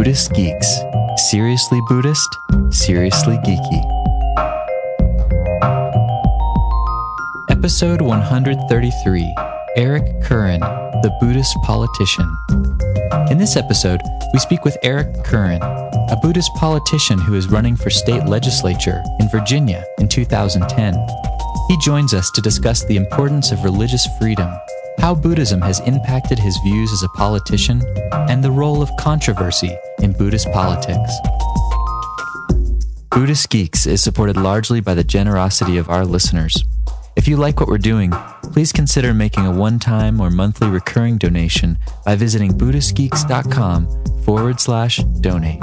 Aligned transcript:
Buddhist 0.00 0.32
Geeks. 0.32 0.80
Seriously 1.28 1.78
Buddhist, 1.86 2.38
seriously 2.70 3.36
geeky. 3.44 3.82
Episode 7.50 8.00
133 8.00 9.34
Erik 9.76 10.22
Curren, 10.22 10.60
the 10.60 11.14
Buddhist 11.20 11.54
politician. 11.64 12.34
In 13.30 13.36
this 13.36 13.56
episode, 13.56 14.00
we 14.32 14.38
speak 14.38 14.64
with 14.64 14.78
Erik 14.82 15.22
Curren, 15.22 15.60
a 15.60 16.18
Buddhist 16.22 16.54
politician 16.54 17.18
who 17.18 17.34
is 17.34 17.48
running 17.48 17.76
for 17.76 17.90
state 17.90 18.24
legislature 18.24 19.02
in 19.18 19.28
Virginia 19.28 19.84
in 19.98 20.08
2010. 20.08 20.94
He 21.68 21.76
joins 21.84 22.14
us 22.14 22.30
to 22.30 22.40
discuss 22.40 22.86
the 22.86 22.96
importance 22.96 23.52
of 23.52 23.64
religious 23.64 24.06
freedom, 24.18 24.50
how 25.00 25.14
Buddhism 25.14 25.62
has 25.62 25.80
impacted 25.80 26.38
his 26.38 26.58
views 26.58 26.92
as 26.92 27.02
a 27.02 27.08
politician, 27.08 27.82
and 28.12 28.44
the 28.44 28.50
role 28.50 28.82
of 28.82 28.90
controversy 28.98 29.74
in 30.00 30.12
Buddhist 30.12 30.50
politics. 30.52 31.10
Buddhist 33.10 33.48
Geeks 33.48 33.86
is 33.86 34.02
supported 34.02 34.36
largely 34.36 34.80
by 34.80 34.94
the 34.94 35.02
generosity 35.02 35.78
of 35.78 35.88
our 35.88 36.04
listeners. 36.04 36.64
If 37.16 37.26
you 37.26 37.36
like 37.36 37.58
what 37.58 37.68
we're 37.68 37.78
doing, 37.78 38.12
please 38.52 38.72
consider 38.72 39.12
making 39.12 39.46
a 39.46 39.50
one 39.50 39.78
time 39.78 40.20
or 40.20 40.30
monthly 40.30 40.68
recurring 40.68 41.18
donation 41.18 41.78
by 42.04 42.14
visiting 42.14 42.52
BuddhistGeeks.com 42.52 44.22
forward 44.22 44.60
slash 44.60 44.98
donate. 45.20 45.62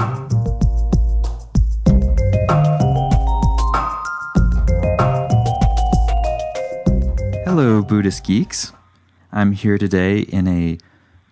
Hello, 7.46 7.82
Buddhist 7.82 8.24
Geeks. 8.26 8.74
I'm 9.32 9.52
here 9.52 9.78
today 9.78 10.20
in 10.20 10.48
a 10.48 10.78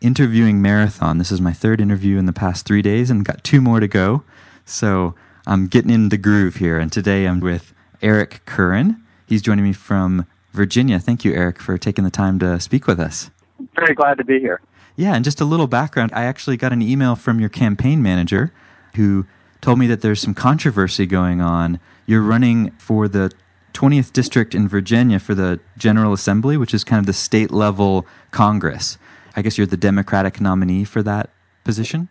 interviewing 0.01 0.61
marathon. 0.61 1.17
This 1.17 1.31
is 1.31 1.39
my 1.39 1.53
third 1.53 1.79
interview 1.79 2.17
in 2.17 2.25
the 2.25 2.33
past 2.33 2.65
three 2.65 2.81
days 2.81 3.09
and 3.09 3.25
got 3.25 3.43
two 3.43 3.61
more 3.61 3.79
to 3.79 3.87
go. 3.87 4.23
So 4.65 5.15
I'm 5.47 5.67
getting 5.67 5.91
in 5.91 6.09
the 6.09 6.17
groove 6.17 6.55
here. 6.55 6.77
And 6.77 6.91
today 6.91 7.25
I'm 7.25 7.39
with 7.39 7.73
Erik 8.01 8.41
Curren. 8.45 9.01
He's 9.25 9.41
joining 9.41 9.63
me 9.63 9.73
from 9.73 10.25
Virginia. 10.51 10.99
Thank 10.99 11.23
you, 11.23 11.33
Erik, 11.33 11.59
for 11.59 11.77
taking 11.77 12.03
the 12.03 12.11
time 12.11 12.37
to 12.39 12.59
speak 12.59 12.87
with 12.87 12.99
us. 12.99 13.31
Very 13.75 13.95
glad 13.95 14.17
to 14.17 14.23
be 14.23 14.39
here. 14.39 14.61
Yeah, 14.95 15.15
and 15.15 15.23
just 15.23 15.41
a 15.41 15.45
little 15.45 15.67
background. 15.67 16.11
I 16.13 16.23
actually 16.23 16.57
got 16.57 16.73
an 16.73 16.81
email 16.81 17.15
from 17.15 17.39
your 17.39 17.49
campaign 17.49 18.01
manager 18.01 18.53
who 18.95 19.25
told 19.61 19.79
me 19.79 19.87
that 19.87 20.01
there's 20.01 20.21
some 20.21 20.33
controversy 20.33 21.05
going 21.05 21.41
on. 21.41 21.79
You're 22.05 22.21
running 22.21 22.71
for 22.71 23.07
the 23.07 23.31
20th 23.75 24.13
district 24.13 24.55
in 24.55 24.67
Virginia 24.67 25.19
for 25.19 25.35
the 25.35 25.59
General 25.77 26.13
Assembly, 26.13 26.57
which 26.57 26.73
is 26.73 26.83
kind 26.83 26.99
of 26.99 27.05
the 27.05 27.13
state 27.13 27.51
level 27.51 28.07
Congress. 28.31 28.97
I 29.35 29.41
guess 29.41 29.57
you're 29.57 29.67
the 29.67 29.77
Democratic 29.77 30.39
nominee 30.39 30.85
for 30.85 31.03
that 31.03 31.29
position? 31.63 32.07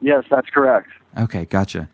Yes, 0.00 0.24
that's 0.30 0.48
correct. 0.50 0.88
Okay, 1.18 1.44
gotcha. 1.44 1.88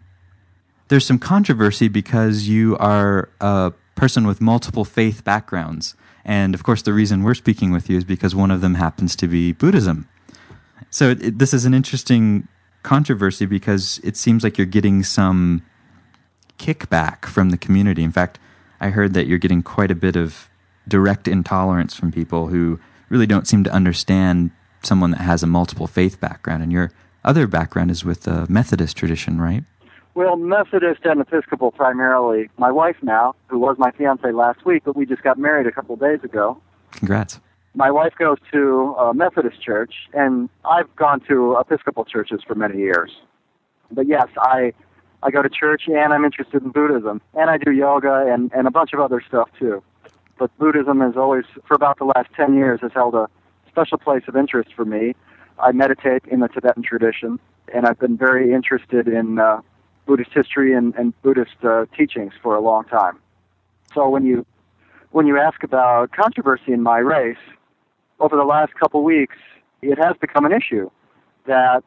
There's 0.89 1.07
some 1.07 1.19
controversy 1.19 1.89
because 1.89 2.47
you 2.47 2.77
are 2.77 3.31
a 3.41 3.73
person 3.95 4.27
with 4.27 4.41
multiple 4.41 4.85
faith 4.85 5.25
backgrounds. 5.25 5.97
And 6.25 6.55
of 6.55 6.63
course, 6.63 6.83
the 6.83 6.93
reason 6.93 7.23
we're 7.23 7.35
speaking 7.35 7.73
with 7.73 7.89
you 7.89 7.97
is 7.97 8.05
because 8.05 8.35
one 8.35 8.51
of 8.51 8.61
them 8.61 8.75
happens 8.75 9.17
to 9.17 9.27
be 9.27 9.53
Buddhism. 9.53 10.07
So 10.91 11.11
it, 11.11 11.39
this 11.39 11.55
is 11.55 11.65
an 11.65 11.73
interesting 11.73 12.47
controversy 12.83 13.47
because 13.47 13.99
it 14.05 14.17
seems 14.17 14.45
like 14.45 14.59
you're 14.59 14.67
getting 14.67 15.03
some 15.03 15.63
kickback 16.59 17.25
from 17.25 17.51
the 17.51 17.59
community. 17.59 18.05
In 18.05 18.13
fact, 18.13 18.39
I 18.81 18.91
heard 18.91 19.15
that 19.15 19.27
you're 19.27 19.39
getting 19.39 19.63
quite 19.63 19.91
a 19.91 19.95
bit 19.95 20.17
of 20.17 20.49
direct 20.89 21.27
intolerance 21.27 21.95
from 21.95 22.13
people 22.13 22.49
who 22.49 22.79
really 23.09 23.27
don't 23.27 23.47
seem 23.47 23.65
to 23.65 23.73
understand 23.73 24.51
someone 24.83 25.11
that 25.13 25.21
has 25.21 25.43
a 25.43 25.47
multiple 25.47 25.87
faith 25.87 26.21
background. 26.21 26.63
And 26.63 26.73
your 26.73 26.91
other 27.25 27.47
background 27.47 27.91
is 27.91 28.05
with 28.05 28.23
the 28.23 28.47
Methodist 28.49 28.97
tradition, 28.97 29.41
right? 29.41 29.65
Well, 30.15 30.37
Methodist 30.37 31.05
and 31.05 31.21
Episcopal 31.21 31.73
primarily. 31.73 32.49
My 32.57 32.71
wife 32.71 32.97
now, 33.03 33.35
who 33.49 33.59
was 33.59 33.77
my 33.79 33.91
fiance 33.91 34.31
last 34.33 34.65
week, 34.65 34.83
but 34.85 34.97
we 34.97 35.05
just 35.05 35.23
got 35.23 35.39
married 35.39 35.67
a 35.67 35.73
couple 35.73 35.95
of 35.95 36.01
days 36.01 36.25
ago. 36.25 36.61
Congrats. 36.93 37.41
My 37.75 37.91
wife 37.91 38.15
goes 38.19 38.39
to 38.53 38.95
a 38.99 39.13
Methodist 39.13 39.61
church, 39.61 39.93
and 40.15 40.49
I've 40.65 40.95
gone 40.97 41.21
to 41.29 41.57
Episcopal 41.61 42.07
churches 42.07 42.41
for 42.47 42.55
many 42.55 42.79
years. 42.79 43.11
But 43.91 44.07
yes, 44.07 44.29
I 44.39 44.73
I 45.27 45.31
go 45.33 45.43
to 45.43 45.49
church 45.49 45.89
and 45.89 46.15
I'm 46.15 46.25
interested 46.25 46.63
in 46.63 46.71
Buddhism, 46.71 47.21
and 47.35 47.51
I 47.51 47.59
do 47.59 47.73
yoga 47.73 48.33
and 48.33 48.53
and 48.55 48.69
a 48.69 48.71
bunch 48.71 48.93
of 48.93 49.01
other 49.01 49.21
stuff 49.27 49.49
too. 49.59 49.83
But 50.39 50.57
Buddhism 50.57 51.01
has 51.01 51.17
always, 51.17 51.47
for 51.67 51.75
about 51.75 51.99
the 51.99 52.05
last 52.05 52.29
ten 52.37 52.55
years, 52.55 52.81
has 52.81 52.93
held 52.93 53.15
a 53.17 53.29
special 53.69 53.99
place 53.99 54.23
of 54.29 54.37
interest 54.37 54.73
for 54.73 54.85
me. 54.85 55.17
I 55.59 55.73
meditate 55.73 56.23
in 56.27 56.39
the 56.41 56.49
Tibetan 56.49 56.85
tradition, 56.85 57.41
and 57.75 57.87
I've 57.87 57.99
been 57.99 58.17
very 58.17 58.53
interested 58.53 59.09
in 59.09 59.41
uh, 59.41 59.63
Buddhist 60.07 60.33
history 60.33 60.73
and, 60.73 60.95
and 60.95 61.21
Buddhist 61.23 61.57
uh, 61.65 61.87
teachings 61.97 62.35
for 62.41 62.55
a 62.55 62.61
long 62.61 62.85
time. 62.85 63.19
So 63.95 64.09
when 64.09 64.25
you 64.25 64.47
when 65.11 65.27
you 65.27 65.39
ask 65.39 65.65
about 65.65 66.13
controversy 66.13 66.73
in 66.73 66.83
my 66.83 66.99
race, 66.99 67.45
over 68.21 68.37
the 68.37 68.45
last 68.45 68.75
couple 68.75 69.03
weeks, 69.03 69.39
it 69.83 69.99
has 69.99 70.17
become 70.21 70.45
an 70.45 70.53
issue 70.53 70.89
that 71.47 71.83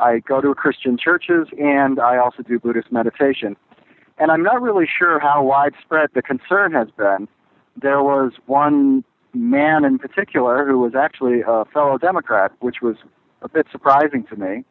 I 0.00 0.20
go 0.20 0.40
to 0.40 0.54
Christian 0.54 0.96
churches 0.96 1.48
and 1.58 2.00
I 2.00 2.18
also 2.18 2.42
do 2.42 2.58
Buddhist 2.58 2.92
meditation. 2.92 3.56
And 4.18 4.30
I'm 4.30 4.42
not 4.42 4.60
really 4.60 4.86
sure 4.86 5.18
how 5.20 5.42
widespread 5.42 6.10
the 6.14 6.22
concern 6.22 6.72
has 6.72 6.88
been. 6.96 7.28
There 7.80 8.02
was 8.02 8.32
one 8.46 9.04
man 9.34 9.84
in 9.84 9.98
particular 9.98 10.66
who 10.66 10.78
was 10.78 10.94
actually 10.94 11.42
a 11.46 11.64
fellow 11.66 11.98
Democrat, 11.98 12.52
which 12.60 12.76
was 12.82 12.96
a 13.42 13.48
bit 13.48 13.66
surprising 13.70 14.24
to 14.24 14.36
me, 14.36 14.64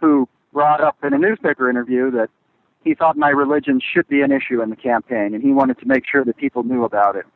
who 0.00 0.28
brought 0.52 0.80
up 0.80 0.96
in 1.02 1.12
a 1.12 1.18
newspaper 1.18 1.70
interview 1.70 2.10
that 2.10 2.28
he 2.84 2.94
thought 2.94 3.16
my 3.16 3.30
religion 3.30 3.80
should 3.80 4.08
be 4.08 4.22
an 4.22 4.32
issue 4.32 4.60
in 4.60 4.70
the 4.70 4.76
campaign 4.76 5.34
and 5.34 5.42
he 5.42 5.52
wanted 5.52 5.78
to 5.78 5.86
make 5.86 6.04
sure 6.10 6.24
that 6.24 6.36
people 6.36 6.64
knew 6.64 6.84
about 6.84 7.14
it. 7.16 7.26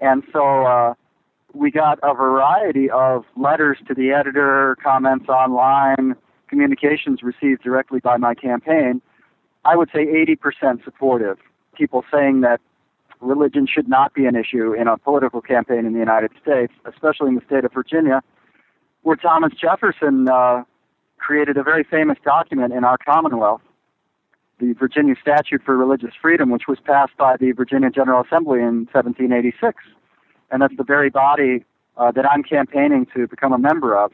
And 0.00 0.22
so 0.32 0.64
uh, 0.64 0.94
we 1.56 1.70
got 1.70 1.98
a 2.02 2.14
variety 2.14 2.90
of 2.90 3.24
letters 3.36 3.78
to 3.88 3.94
the 3.94 4.10
editor, 4.10 4.76
comments 4.82 5.28
online, 5.28 6.14
communications 6.48 7.22
received 7.22 7.62
directly 7.62 8.00
by 8.00 8.16
my 8.16 8.34
campaign. 8.34 9.00
I 9.64 9.76
would 9.76 9.90
say 9.92 10.06
80% 10.06 10.84
supportive. 10.84 11.38
People 11.74 12.04
saying 12.12 12.42
that 12.42 12.60
religion 13.20 13.66
should 13.66 13.88
not 13.88 14.14
be 14.14 14.26
an 14.26 14.36
issue 14.36 14.72
in 14.72 14.86
a 14.86 14.96
political 14.98 15.40
campaign 15.40 15.86
in 15.86 15.92
the 15.92 15.98
United 15.98 16.30
States, 16.40 16.72
especially 16.84 17.28
in 17.28 17.34
the 17.34 17.42
state 17.46 17.64
of 17.64 17.72
Virginia, 17.72 18.22
where 19.02 19.16
Thomas 19.16 19.52
Jefferson 19.58 20.28
uh, 20.28 20.62
created 21.18 21.56
a 21.56 21.62
very 21.62 21.84
famous 21.84 22.18
document 22.24 22.72
in 22.72 22.84
our 22.84 22.98
Commonwealth, 22.98 23.62
the 24.58 24.72
Virginia 24.74 25.14
Statute 25.20 25.62
for 25.64 25.76
Religious 25.76 26.12
Freedom, 26.20 26.50
which 26.50 26.68
was 26.68 26.78
passed 26.84 27.16
by 27.16 27.36
the 27.36 27.52
Virginia 27.52 27.90
General 27.90 28.22
Assembly 28.22 28.60
in 28.60 28.86
1786. 28.92 29.82
And 30.50 30.62
that's 30.62 30.76
the 30.76 30.84
very 30.84 31.10
body 31.10 31.64
uh, 31.96 32.12
that 32.12 32.26
I'm 32.30 32.42
campaigning 32.42 33.06
to 33.14 33.26
become 33.26 33.52
a 33.52 33.58
member 33.58 33.96
of. 33.96 34.12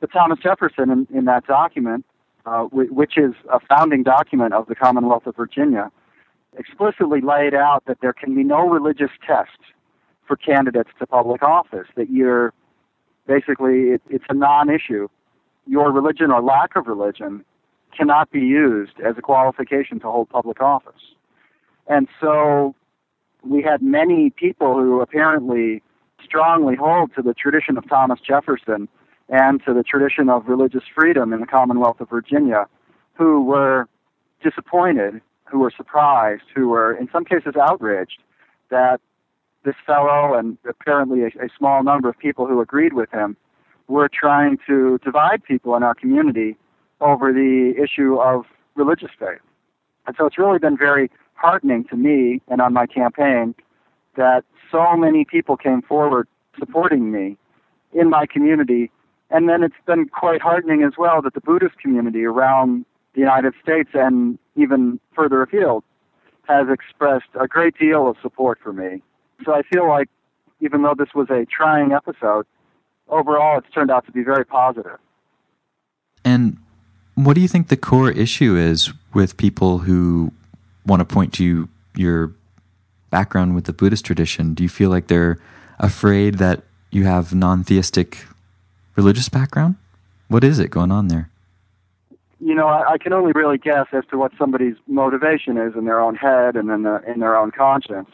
But 0.00 0.12
Thomas 0.12 0.38
Jefferson, 0.42 0.90
in, 0.90 1.06
in 1.12 1.24
that 1.26 1.46
document, 1.46 2.04
uh, 2.46 2.64
w- 2.64 2.92
which 2.92 3.18
is 3.18 3.34
a 3.52 3.60
founding 3.60 4.02
document 4.02 4.54
of 4.54 4.66
the 4.66 4.74
Commonwealth 4.74 5.26
of 5.26 5.36
Virginia, 5.36 5.90
explicitly 6.56 7.20
laid 7.20 7.54
out 7.54 7.84
that 7.86 7.98
there 8.00 8.12
can 8.12 8.34
be 8.34 8.42
no 8.42 8.68
religious 8.68 9.10
test 9.26 9.58
for 10.26 10.36
candidates 10.36 10.90
to 10.98 11.06
public 11.06 11.42
office, 11.42 11.86
that 11.96 12.10
you're 12.10 12.52
basically, 13.26 13.90
it, 13.90 14.02
it's 14.08 14.24
a 14.28 14.34
non 14.34 14.70
issue. 14.70 15.08
Your 15.66 15.92
religion 15.92 16.30
or 16.30 16.42
lack 16.42 16.76
of 16.76 16.86
religion 16.86 17.44
cannot 17.96 18.30
be 18.30 18.40
used 18.40 19.00
as 19.04 19.16
a 19.18 19.22
qualification 19.22 20.00
to 20.00 20.10
hold 20.10 20.28
public 20.28 20.60
office. 20.60 21.14
And 21.86 22.08
so 22.20 22.74
we 23.44 23.62
had 23.62 23.82
many 23.82 24.30
people 24.30 24.74
who 24.74 25.00
apparently 25.00 25.82
strongly 26.22 26.74
hold 26.76 27.14
to 27.14 27.22
the 27.22 27.34
tradition 27.34 27.76
of 27.78 27.88
Thomas 27.88 28.20
Jefferson 28.20 28.88
and 29.28 29.62
to 29.64 29.74
the 29.74 29.82
tradition 29.82 30.28
of 30.28 30.48
religious 30.48 30.84
freedom 30.94 31.32
in 31.32 31.40
the 31.40 31.46
Commonwealth 31.46 32.00
of 32.00 32.08
Virginia 32.10 32.66
who 33.14 33.42
were 33.42 33.88
disappointed, 34.42 35.20
who 35.44 35.58
were 35.58 35.72
surprised, 35.76 36.44
who 36.54 36.68
were 36.68 36.94
in 36.94 37.08
some 37.12 37.24
cases 37.24 37.54
outraged 37.60 38.20
that 38.70 39.00
this 39.64 39.74
fellow 39.84 40.34
and 40.34 40.56
apparently 40.68 41.22
a, 41.22 41.26
a 41.26 41.48
small 41.56 41.82
number 41.82 42.08
of 42.08 42.18
people 42.18 42.46
who 42.46 42.60
agreed 42.60 42.92
with 42.92 43.10
him 43.10 43.36
were 43.88 44.08
trying 44.08 44.58
to 44.66 44.98
divide 45.04 45.42
people 45.42 45.74
in 45.74 45.82
our 45.82 45.94
community 45.94 46.56
over 47.00 47.32
the 47.32 47.74
issue 47.82 48.16
of 48.20 48.44
religious 48.74 49.10
faith. 49.18 49.40
And 50.06 50.14
so 50.16 50.26
it's 50.26 50.38
really 50.38 50.58
been 50.58 50.76
very 50.76 51.10
heartening 51.38 51.84
to 51.84 51.96
me 51.96 52.40
and 52.48 52.60
on 52.60 52.72
my 52.72 52.86
campaign 52.86 53.54
that 54.16 54.44
so 54.70 54.96
many 54.96 55.24
people 55.24 55.56
came 55.56 55.80
forward 55.82 56.26
supporting 56.58 57.12
me 57.12 57.36
in 57.92 58.10
my 58.10 58.26
community. 58.26 58.90
And 59.30 59.48
then 59.48 59.62
it's 59.62 59.74
been 59.86 60.08
quite 60.08 60.42
heartening 60.42 60.82
as 60.82 60.94
well 60.98 61.22
that 61.22 61.34
the 61.34 61.40
Buddhist 61.40 61.78
community 61.78 62.24
around 62.24 62.84
the 63.14 63.20
United 63.20 63.54
States 63.62 63.90
and 63.94 64.38
even 64.56 64.98
further 65.14 65.42
afield 65.42 65.84
has 66.48 66.66
expressed 66.70 67.28
a 67.38 67.46
great 67.46 67.78
deal 67.78 68.08
of 68.08 68.16
support 68.22 68.58
for 68.62 68.72
me. 68.72 69.02
So 69.44 69.52
I 69.54 69.62
feel 69.62 69.86
like 69.88 70.08
even 70.60 70.82
though 70.82 70.94
this 70.98 71.10
was 71.14 71.28
a 71.30 71.46
trying 71.46 71.92
episode, 71.92 72.46
overall 73.08 73.58
it's 73.58 73.70
turned 73.72 73.90
out 73.90 74.06
to 74.06 74.12
be 74.12 74.22
very 74.22 74.44
positive. 74.44 74.98
And 76.24 76.58
What 77.14 77.34
do 77.34 77.40
you 77.40 77.48
think 77.48 77.68
the 77.68 77.76
core 77.76 78.10
issue 78.10 78.56
is 78.56 78.92
with 79.12 79.36
people 79.36 79.78
who 79.78 80.32
want 80.88 81.00
to 81.00 81.04
point 81.04 81.32
to 81.34 81.68
your 81.94 82.32
background 83.10 83.54
with 83.54 83.64
the 83.64 83.72
Buddhist 83.72 84.04
tradition? 84.04 84.54
Do 84.54 84.62
you 84.62 84.68
feel 84.68 84.90
like 84.90 85.06
they're 85.06 85.38
afraid 85.78 86.38
that 86.38 86.64
you 86.90 87.04
have 87.04 87.34
non 87.34 87.62
theistic 87.62 88.26
religious 88.96 89.28
background? 89.28 89.76
What 90.28 90.44
is 90.44 90.58
it 90.58 90.70
going 90.70 90.90
on 90.90 91.08
there? 91.08 91.30
You 92.40 92.54
know, 92.54 92.68
I, 92.68 92.92
I 92.92 92.98
can 92.98 93.12
only 93.12 93.32
really 93.32 93.58
guess 93.58 93.86
as 93.92 94.04
to 94.10 94.18
what 94.18 94.32
somebody's 94.38 94.76
motivation 94.86 95.56
is 95.56 95.74
in 95.74 95.84
their 95.84 96.00
own 96.00 96.14
head 96.14 96.56
and 96.56 96.70
in, 96.70 96.82
the, 96.82 97.02
in 97.06 97.20
their 97.20 97.36
own 97.36 97.50
conscience. 97.50 98.10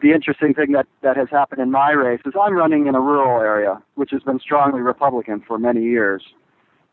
The 0.00 0.12
interesting 0.12 0.54
thing 0.54 0.72
that, 0.72 0.86
that 1.02 1.16
has 1.16 1.28
happened 1.30 1.60
in 1.60 1.70
my 1.70 1.90
race 1.90 2.20
is 2.24 2.32
I'm 2.40 2.54
running 2.54 2.86
in 2.86 2.94
a 2.94 3.00
rural 3.00 3.40
area, 3.40 3.82
which 3.96 4.12
has 4.12 4.22
been 4.22 4.38
strongly 4.38 4.80
Republican 4.80 5.42
for 5.46 5.58
many 5.58 5.82
years. 5.82 6.22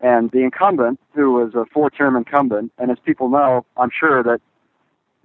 And 0.00 0.30
the 0.30 0.40
incumbent, 0.40 1.00
who 1.14 1.32
was 1.32 1.54
a 1.54 1.64
four 1.72 1.90
term 1.90 2.16
incumbent, 2.16 2.72
and 2.78 2.90
as 2.90 2.98
people 3.04 3.28
know, 3.28 3.64
I'm 3.76 3.90
sure 3.98 4.22
that 4.22 4.40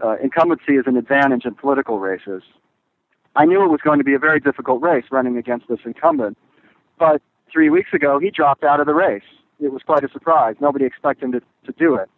uh, 0.03 0.17
incumbency 0.21 0.73
is 0.73 0.85
an 0.85 0.97
advantage 0.97 1.45
in 1.45 1.55
political 1.55 1.99
races. 1.99 2.43
I 3.35 3.45
knew 3.45 3.63
it 3.63 3.69
was 3.69 3.79
going 3.81 3.99
to 3.99 4.03
be 4.03 4.13
a 4.13 4.19
very 4.19 4.39
difficult 4.39 4.81
race 4.81 5.05
running 5.11 5.37
against 5.37 5.67
this 5.67 5.79
incumbent, 5.85 6.37
but 6.99 7.21
three 7.51 7.69
weeks 7.69 7.93
ago 7.93 8.19
he 8.19 8.29
dropped 8.29 8.63
out 8.63 8.79
of 8.79 8.85
the 8.85 8.93
race. 8.93 9.23
It 9.59 9.71
was 9.71 9.81
quite 9.81 10.03
a 10.03 10.09
surprise. 10.09 10.55
Nobody 10.59 10.85
expected 10.85 11.25
him 11.25 11.31
to, 11.31 11.39
to 11.39 11.71
do 11.77 11.95
it. 11.95 12.09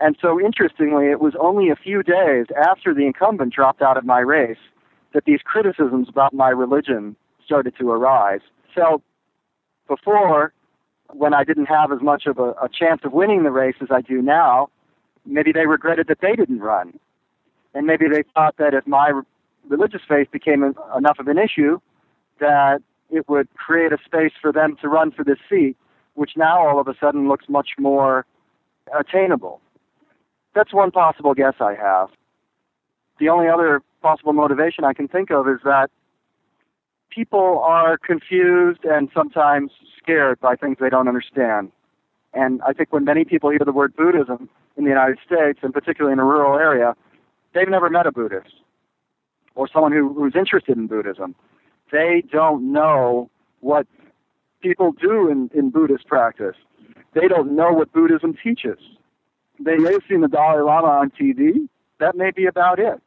And 0.00 0.16
so, 0.20 0.40
interestingly, 0.40 1.06
it 1.06 1.20
was 1.20 1.34
only 1.38 1.70
a 1.70 1.76
few 1.76 2.02
days 2.02 2.46
after 2.68 2.92
the 2.92 3.06
incumbent 3.06 3.54
dropped 3.54 3.80
out 3.80 3.96
of 3.96 4.04
my 4.04 4.18
race 4.18 4.58
that 5.12 5.24
these 5.24 5.38
criticisms 5.44 6.08
about 6.08 6.34
my 6.34 6.48
religion 6.48 7.14
started 7.44 7.74
to 7.78 7.90
arise. 7.90 8.40
So, 8.74 9.02
before, 9.86 10.52
when 11.12 11.32
I 11.32 11.44
didn't 11.44 11.66
have 11.66 11.92
as 11.92 12.00
much 12.00 12.26
of 12.26 12.40
a, 12.40 12.50
a 12.60 12.68
chance 12.68 13.02
of 13.04 13.12
winning 13.12 13.44
the 13.44 13.52
race 13.52 13.76
as 13.80 13.88
I 13.92 14.00
do 14.00 14.20
now, 14.20 14.68
maybe 15.24 15.52
they 15.52 15.66
regretted 15.66 16.08
that 16.08 16.20
they 16.20 16.34
didn't 16.34 16.58
run. 16.58 16.98
And 17.74 17.86
maybe 17.86 18.06
they 18.08 18.22
thought 18.34 18.56
that 18.58 18.72
if 18.72 18.86
my 18.86 19.12
religious 19.68 20.02
faith 20.08 20.30
became 20.30 20.74
enough 20.96 21.18
of 21.18 21.28
an 21.28 21.38
issue, 21.38 21.80
that 22.40 22.80
it 23.10 23.28
would 23.28 23.52
create 23.54 23.92
a 23.92 23.98
space 24.04 24.32
for 24.40 24.52
them 24.52 24.76
to 24.80 24.88
run 24.88 25.10
for 25.10 25.24
this 25.24 25.38
seat, 25.48 25.76
which 26.14 26.32
now 26.36 26.66
all 26.66 26.80
of 26.80 26.88
a 26.88 26.94
sudden 27.00 27.28
looks 27.28 27.46
much 27.48 27.70
more 27.78 28.24
attainable. 28.98 29.60
That's 30.54 30.72
one 30.72 30.90
possible 30.90 31.34
guess 31.34 31.54
I 31.60 31.74
have. 31.74 32.10
The 33.18 33.28
only 33.28 33.48
other 33.48 33.82
possible 34.02 34.32
motivation 34.32 34.84
I 34.84 34.92
can 34.92 35.08
think 35.08 35.30
of 35.30 35.48
is 35.48 35.58
that 35.64 35.90
people 37.10 37.60
are 37.64 37.96
confused 37.98 38.84
and 38.84 39.08
sometimes 39.14 39.70
scared 39.98 40.40
by 40.40 40.56
things 40.56 40.76
they 40.80 40.90
don't 40.90 41.08
understand. 41.08 41.72
And 42.32 42.60
I 42.62 42.72
think 42.72 42.92
when 42.92 43.04
many 43.04 43.24
people 43.24 43.50
hear 43.50 43.60
the 43.64 43.72
word 43.72 43.94
Buddhism 43.96 44.48
in 44.76 44.84
the 44.84 44.90
United 44.90 45.18
States, 45.24 45.60
and 45.62 45.72
particularly 45.72 46.12
in 46.12 46.18
a 46.18 46.24
rural 46.24 46.58
area, 46.58 46.94
they've 47.54 47.68
never 47.68 47.88
met 47.88 48.06
a 48.06 48.12
Buddhist 48.12 48.54
or 49.54 49.68
someone 49.72 49.92
who, 49.92 50.12
who's 50.12 50.34
interested 50.36 50.76
in 50.76 50.86
Buddhism. 50.86 51.34
They 51.92 52.24
don't 52.30 52.72
know 52.72 53.30
what 53.60 53.86
people 54.60 54.92
do 54.92 55.28
in, 55.30 55.50
in 55.54 55.70
Buddhist 55.70 56.06
practice. 56.06 56.56
They 57.14 57.28
don't 57.28 57.54
know 57.54 57.72
what 57.72 57.92
Buddhism 57.92 58.36
teaches. 58.42 58.78
They 59.60 59.76
may 59.76 59.92
have 59.92 60.02
seen 60.08 60.20
the 60.20 60.28
Dalai 60.28 60.62
Lama 60.62 60.88
on 60.88 61.10
TV. 61.10 61.68
That 62.00 62.16
may 62.16 62.32
be 62.32 62.46
about 62.46 62.78
it. 62.78 63.00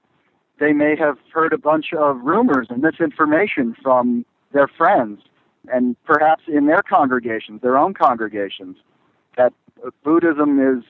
They 0.59 0.73
may 0.73 0.95
have 0.95 1.17
heard 1.33 1.53
a 1.53 1.57
bunch 1.57 1.93
of 1.93 2.21
rumors 2.21 2.67
and 2.69 2.81
misinformation 2.81 3.75
from 3.83 4.25
their 4.53 4.67
friends 4.67 5.21
and 5.71 6.01
perhaps 6.05 6.43
in 6.47 6.67
their 6.67 6.81
congregations, 6.81 7.61
their 7.61 7.77
own 7.77 7.93
congregations, 7.93 8.77
that 9.35 9.53
Buddhism 10.03 10.59
is 10.59 10.83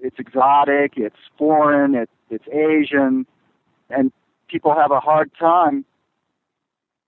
it's 0.00 0.18
exotic, 0.18 0.94
it's 0.96 1.16
foreign, 1.38 1.94
it, 1.94 2.10
it's 2.34 2.48
Asian, 2.48 3.26
and 3.90 4.12
people 4.48 4.74
have 4.74 4.90
a 4.90 5.00
hard 5.00 5.30
time 5.38 5.84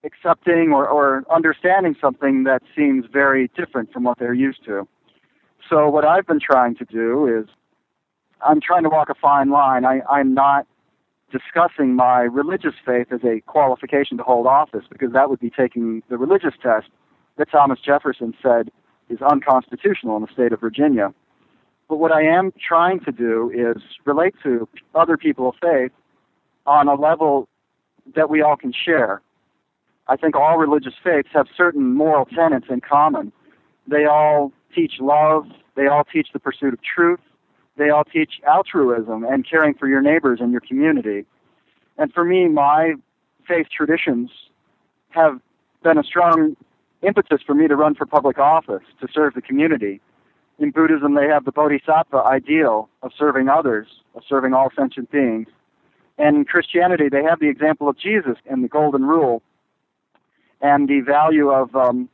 accepting 0.05 0.73
or, 0.73 0.89
or 0.89 1.25
understanding 1.35 1.97
something 2.01 2.45
that 2.45 2.63
seems 2.77 3.05
very 3.13 3.51
different 3.57 3.93
from 3.93 4.05
what 4.05 4.19
they're 4.19 4.35
used 4.35 4.65
to. 4.65 4.87
So 5.69 5.89
what 5.89 6.05
I've 6.05 6.27
been 6.27 6.41
trying 6.41 6.77
to 6.77 6.85
do 6.85 7.27
is 7.27 7.47
I'm 8.41 8.61
trying 8.61 8.85
to 8.85 8.89
walk 8.89 9.09
a 9.11 9.15
fine 9.15 9.51
line. 9.51 9.85
I, 9.85 10.01
I'm 10.09 10.33
not 10.33 10.67
discussing 11.33 11.97
my 11.97 12.21
religious 12.21 12.75
faith 12.85 13.09
as 13.11 13.21
a 13.25 13.41
qualification 13.47 14.17
to 14.19 14.23
hold 14.23 14.47
office 14.47 14.85
because 14.89 15.13
that 15.13 15.29
would 15.29 15.41
be 15.41 15.51
taking 15.51 16.03
the 16.09 16.17
religious 16.17 16.55
test 16.63 16.87
that 17.37 17.51
Thomas 17.51 17.81
Jefferson 17.81 18.33
said 18.41 18.71
is 19.09 19.21
unconstitutional 19.21 20.17
in 20.17 20.23
the 20.23 20.33
state 20.33 20.53
of 20.53 20.61
Virginia. 20.61 21.13
But 21.89 21.97
what 21.97 22.13
I 22.13 22.23
am 22.23 22.53
trying 22.53 23.01
to 23.01 23.13
do 23.13 23.51
is 23.55 23.83
relate 24.05 24.35
to 24.43 24.69
other 24.95 25.17
people 25.17 25.49
of 25.51 25.55
faith 25.61 25.93
on 26.67 26.89
a 26.89 26.95
level 26.95 27.49
that 28.15 28.29
we 28.29 28.43
all 28.43 28.57
can 28.57 28.73
share. 28.73 29.23
I 30.09 30.17
think 30.17 30.37
all 30.37 30.57
religious 30.57 30.95
faiths 31.03 31.29
have 31.33 31.47
certain 31.57 31.95
moral 31.95 32.25
tenets 32.27 32.67
in 32.69 32.81
common. 32.81 33.33
They 33.89 34.05
all 34.05 34.53
teach 34.75 34.95
love, 35.01 35.47
they 35.75 35.87
all 35.87 36.05
teach 36.05 36.29
the 36.33 36.39
pursuit 36.39 36.75
of 36.75 36.81
truth, 36.83 37.21
they 37.77 37.91
all 37.91 38.05
teach 38.05 38.41
altruism 38.47 39.25
and 39.25 39.49
caring 39.49 39.75
for 39.75 39.87
your 39.89 40.01
neighbors 40.01 40.39
and 40.41 40.53
your 40.53 40.61
community. 40.61 41.25
And 41.99 42.13
for 42.13 42.25
me, 42.25 42.49
my 42.49 42.95
faith 43.47 43.67
traditions 43.75 44.31
have 45.11 45.41
been 45.83 45.99
a 45.99 46.05
strong 46.05 46.57
impetus 47.03 47.41
for 47.47 47.55
me 47.55 47.69
to 47.69 47.77
run 47.77 47.95
for 47.95 48.07
public 48.07 48.39
office, 48.39 48.83
to 49.01 49.09
serve 49.13 49.35
the 49.35 49.43
community. 49.43 50.01
In 50.59 50.71
Buddhism, 50.71 51.15
they 51.15 51.27
have 51.27 51.45
the 51.45 51.53
bodhisattva 51.53 52.17
ideal 52.17 52.89
of 53.03 53.13
serving 53.19 53.49
others, 53.49 53.87
of 54.15 54.23
serving 54.27 54.55
all 54.55 54.71
sentient 54.75 55.11
beings. 55.11 55.49
And 56.19 56.37
in 56.37 56.45
Christianity, 56.47 57.09
they 57.11 57.23
have 57.23 57.41
the 57.41 57.49
example 57.49 57.89
of 57.89 57.99
Jesus 57.99 58.37
and 58.49 58.65
the 58.65 58.69
Golden 58.69 59.05
Rule 59.05 59.43
and 60.63 60.89
the 60.89 61.01
value 61.01 61.51
of 61.51 61.77
um, 61.77 62.09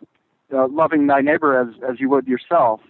uh, 0.52 0.66
loving 0.68 1.06
thy 1.06 1.20
neighbor 1.20 1.58
as, 1.60 1.74
as 1.88 2.00
you 2.00 2.08
would 2.10 2.26
yourself. 2.26 2.80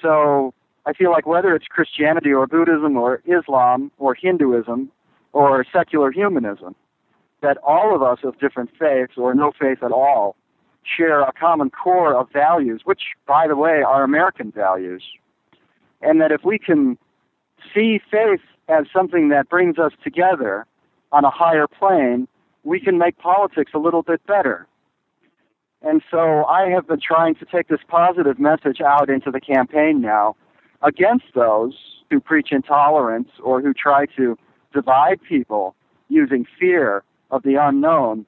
So 0.00 0.54
I 0.86 0.92
feel 0.92 1.10
like 1.10 1.26
whether 1.26 1.54
it's 1.54 1.66
Christianity 1.66 2.32
or 2.32 2.46
Buddhism 2.46 2.96
or 2.96 3.22
Islam 3.26 3.90
or 3.98 4.14
Hinduism 4.14 4.90
or 5.32 5.66
secular 5.72 6.12
humanism, 6.12 6.76
that 7.40 7.58
all 7.58 7.94
of 7.94 8.02
us 8.02 8.18
of 8.22 8.38
different 8.38 8.70
faiths 8.78 9.14
or 9.16 9.34
no 9.34 9.52
faith 9.58 9.82
at 9.82 9.90
all 9.90 10.36
share 10.84 11.20
a 11.20 11.32
common 11.32 11.70
core 11.70 12.14
of 12.14 12.30
values, 12.32 12.82
which, 12.84 13.02
by 13.26 13.46
the 13.46 13.56
way, 13.56 13.82
are 13.82 14.02
American 14.02 14.50
values. 14.50 15.02
And 16.00 16.20
that 16.20 16.32
if 16.32 16.44
we 16.44 16.58
can 16.58 16.98
see 17.74 18.00
faith 18.10 18.40
as 18.68 18.86
something 18.92 19.28
that 19.28 19.48
brings 19.48 19.78
us 19.78 19.92
together 20.02 20.66
on 21.12 21.24
a 21.24 21.30
higher 21.30 21.66
plane, 21.66 22.26
we 22.64 22.80
can 22.80 22.98
make 22.98 23.18
politics 23.18 23.72
a 23.74 23.78
little 23.78 24.02
bit 24.02 24.24
better. 24.26 24.66
And 25.82 26.02
so 26.10 26.44
I 26.44 26.68
have 26.70 26.86
been 26.86 27.00
trying 27.00 27.34
to 27.36 27.44
take 27.44 27.68
this 27.68 27.80
positive 27.88 28.38
message 28.38 28.80
out 28.80 29.10
into 29.10 29.30
the 29.30 29.40
campaign 29.40 30.00
now 30.00 30.36
against 30.80 31.26
those 31.34 31.74
who 32.10 32.20
preach 32.20 32.48
intolerance 32.52 33.28
or 33.42 33.60
who 33.60 33.72
try 33.72 34.06
to 34.16 34.36
divide 34.72 35.20
people 35.28 35.74
using 36.08 36.46
fear 36.58 37.02
of 37.30 37.42
the 37.42 37.54
unknown 37.54 38.26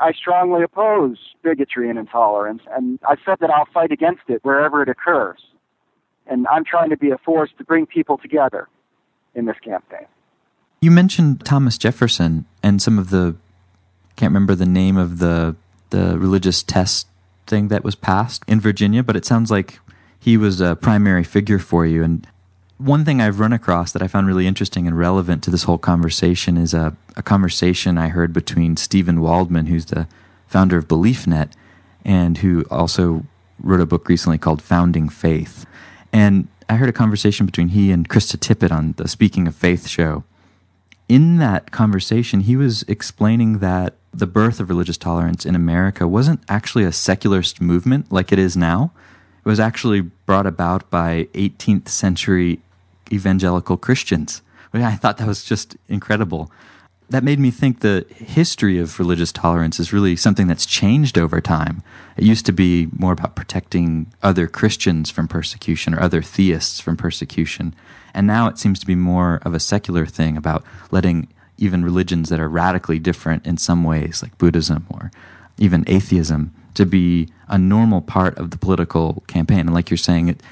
I 0.00 0.12
strongly 0.12 0.62
oppose 0.62 1.18
bigotry 1.42 1.90
and 1.90 1.98
intolerance, 1.98 2.62
and 2.72 2.98
I've 3.08 3.18
said 3.24 3.38
that 3.40 3.50
I'll 3.50 3.68
fight 3.72 3.92
against 3.92 4.22
it 4.28 4.40
wherever 4.42 4.82
it 4.82 4.88
occurs. 4.88 5.38
And 6.26 6.46
I'm 6.48 6.64
trying 6.64 6.90
to 6.90 6.96
be 6.96 7.10
a 7.10 7.18
force 7.18 7.50
to 7.58 7.64
bring 7.64 7.86
people 7.86 8.16
together 8.16 8.68
in 9.34 9.44
this 9.44 9.56
campaign. 9.62 10.06
You 10.80 10.90
mentioned 10.90 11.44
Thomas 11.44 11.76
Jefferson 11.76 12.46
and 12.62 12.80
some 12.80 12.98
of 12.98 13.10
the 13.10 13.36
can't 14.16 14.30
remember 14.30 14.54
the 14.54 14.66
name 14.66 14.96
of 14.96 15.18
the 15.18 15.56
the 15.90 16.18
religious 16.18 16.62
test 16.62 17.06
thing 17.46 17.68
that 17.68 17.84
was 17.84 17.94
passed 17.94 18.42
in 18.46 18.60
Virginia, 18.60 19.02
but 19.02 19.16
it 19.16 19.24
sounds 19.24 19.50
like 19.50 19.80
he 20.18 20.36
was 20.36 20.60
a 20.60 20.76
primary 20.76 21.24
figure 21.24 21.58
for 21.58 21.84
you 21.84 22.02
and 22.02 22.26
one 22.80 23.04
thing 23.04 23.20
I've 23.20 23.40
run 23.40 23.52
across 23.52 23.92
that 23.92 24.02
I 24.02 24.08
found 24.08 24.26
really 24.26 24.46
interesting 24.46 24.86
and 24.86 24.98
relevant 24.98 25.42
to 25.44 25.50
this 25.50 25.64
whole 25.64 25.78
conversation 25.78 26.56
is 26.56 26.72
a, 26.72 26.96
a 27.14 27.22
conversation 27.22 27.98
I 27.98 28.08
heard 28.08 28.32
between 28.32 28.76
Steven 28.76 29.20
Waldman, 29.20 29.66
who's 29.66 29.86
the 29.86 30.08
founder 30.46 30.78
of 30.78 30.88
BeliefNet, 30.88 31.50
and 32.06 32.38
who 32.38 32.64
also 32.70 33.24
wrote 33.62 33.80
a 33.80 33.86
book 33.86 34.08
recently 34.08 34.38
called 34.38 34.62
Founding 34.62 35.10
Faith. 35.10 35.66
And 36.10 36.48
I 36.70 36.76
heard 36.76 36.88
a 36.88 36.92
conversation 36.92 37.44
between 37.44 37.68
he 37.68 37.92
and 37.92 38.08
Krista 38.08 38.38
Tippett 38.38 38.72
on 38.72 38.94
the 38.96 39.08
Speaking 39.08 39.46
of 39.46 39.54
Faith 39.54 39.86
show. 39.86 40.24
In 41.06 41.36
that 41.36 41.72
conversation, 41.72 42.40
he 42.40 42.56
was 42.56 42.82
explaining 42.84 43.58
that 43.58 43.94
the 44.14 44.26
birth 44.26 44.58
of 44.58 44.70
religious 44.70 44.96
tolerance 44.96 45.44
in 45.44 45.54
America 45.54 46.08
wasn't 46.08 46.40
actually 46.48 46.84
a 46.84 46.92
secularist 46.92 47.60
movement 47.60 48.10
like 48.10 48.32
it 48.32 48.38
is 48.38 48.56
now. 48.56 48.92
It 49.44 49.48
was 49.48 49.60
actually 49.60 50.00
brought 50.00 50.46
about 50.46 50.88
by 50.90 51.28
18th 51.34 51.88
century 51.88 52.60
evangelical 53.12 53.76
Christians. 53.76 54.42
I 54.72 54.94
thought 54.96 55.18
that 55.18 55.26
was 55.26 55.44
just 55.44 55.76
incredible. 55.88 56.50
that 57.10 57.24
made 57.24 57.40
me 57.40 57.50
think 57.50 57.80
the 57.80 58.06
history 58.14 58.78
of 58.78 58.98
religious 59.00 59.32
tolerance 59.32 59.80
is 59.80 59.92
really 59.92 60.14
something 60.14 60.46
that's 60.46 60.64
changed 60.64 61.18
over 61.18 61.40
time. 61.40 61.82
It 62.16 62.24
used 62.24 62.46
to 62.46 62.52
be 62.52 62.88
more 62.96 63.12
about 63.12 63.34
protecting 63.34 64.06
other 64.22 64.46
Christians 64.46 65.10
from 65.10 65.26
persecution 65.26 65.92
or 65.92 66.00
other 66.00 66.22
theists 66.22 66.78
from 66.78 66.96
persecution. 66.96 67.74
And 68.14 68.28
now 68.28 68.46
it 68.46 68.58
seems 68.58 68.78
to 68.78 68.86
be 68.86 68.94
more 68.94 69.40
of 69.42 69.54
a 69.54 69.60
secular 69.60 70.06
thing 70.06 70.36
about 70.36 70.64
letting 70.92 71.26
even 71.58 71.84
religions 71.84 72.28
that 72.28 72.40
are 72.40 72.48
radically 72.48 73.00
different 73.00 73.44
in 73.44 73.56
some 73.56 73.82
ways, 73.82 74.22
like 74.22 74.38
Buddhism 74.38 74.86
or 74.88 75.10
even 75.58 75.84
atheism, 75.88 76.54
to 76.74 76.86
be 76.86 77.28
a 77.48 77.58
normal 77.58 78.00
part 78.00 78.38
of 78.38 78.52
the 78.52 78.58
political 78.58 79.24
campaign. 79.26 79.60
And 79.60 79.74
like 79.74 79.90
you're 79.90 79.98
saying, 79.98 80.28
it, 80.28 80.42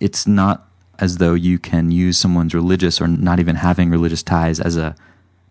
it's 0.00 0.28
not 0.28 0.67
as 0.98 1.18
though 1.18 1.34
you 1.34 1.58
can 1.58 1.90
use 1.90 2.18
someone's 2.18 2.54
religious 2.54 3.00
or 3.00 3.06
not 3.06 3.38
even 3.38 3.56
having 3.56 3.90
religious 3.90 4.22
ties 4.22 4.60
as 4.60 4.76
a 4.76 4.94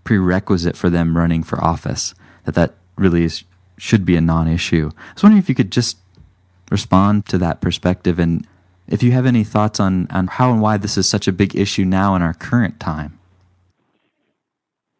prerequisite 0.03 0.75
for 0.75 0.89
them 0.89 1.17
running 1.17 1.43
for 1.43 1.63
office. 1.63 2.13
That 2.45 2.55
that 2.55 2.75
really 2.97 3.23
is, 3.23 3.43
should 3.77 4.05
be 4.05 4.15
a 4.15 4.21
non-issue. 4.21 4.91
I 4.93 5.13
was 5.13 5.23
wondering 5.23 5.41
if 5.41 5.49
you 5.49 5.55
could 5.55 5.71
just 5.71 5.97
respond 6.71 7.25
to 7.27 7.37
that 7.37 7.61
perspective 7.61 8.19
and 8.19 8.45
if 8.87 9.03
you 9.03 9.11
have 9.11 9.25
any 9.25 9.43
thoughts 9.43 9.79
on, 9.79 10.07
on 10.11 10.27
how 10.27 10.51
and 10.51 10.61
why 10.61 10.77
this 10.77 10.97
is 10.97 11.07
such 11.07 11.27
a 11.27 11.31
big 11.31 11.55
issue 11.55 11.85
now 11.85 12.15
in 12.15 12.21
our 12.21 12.33
current 12.33 12.79
time. 12.79 13.19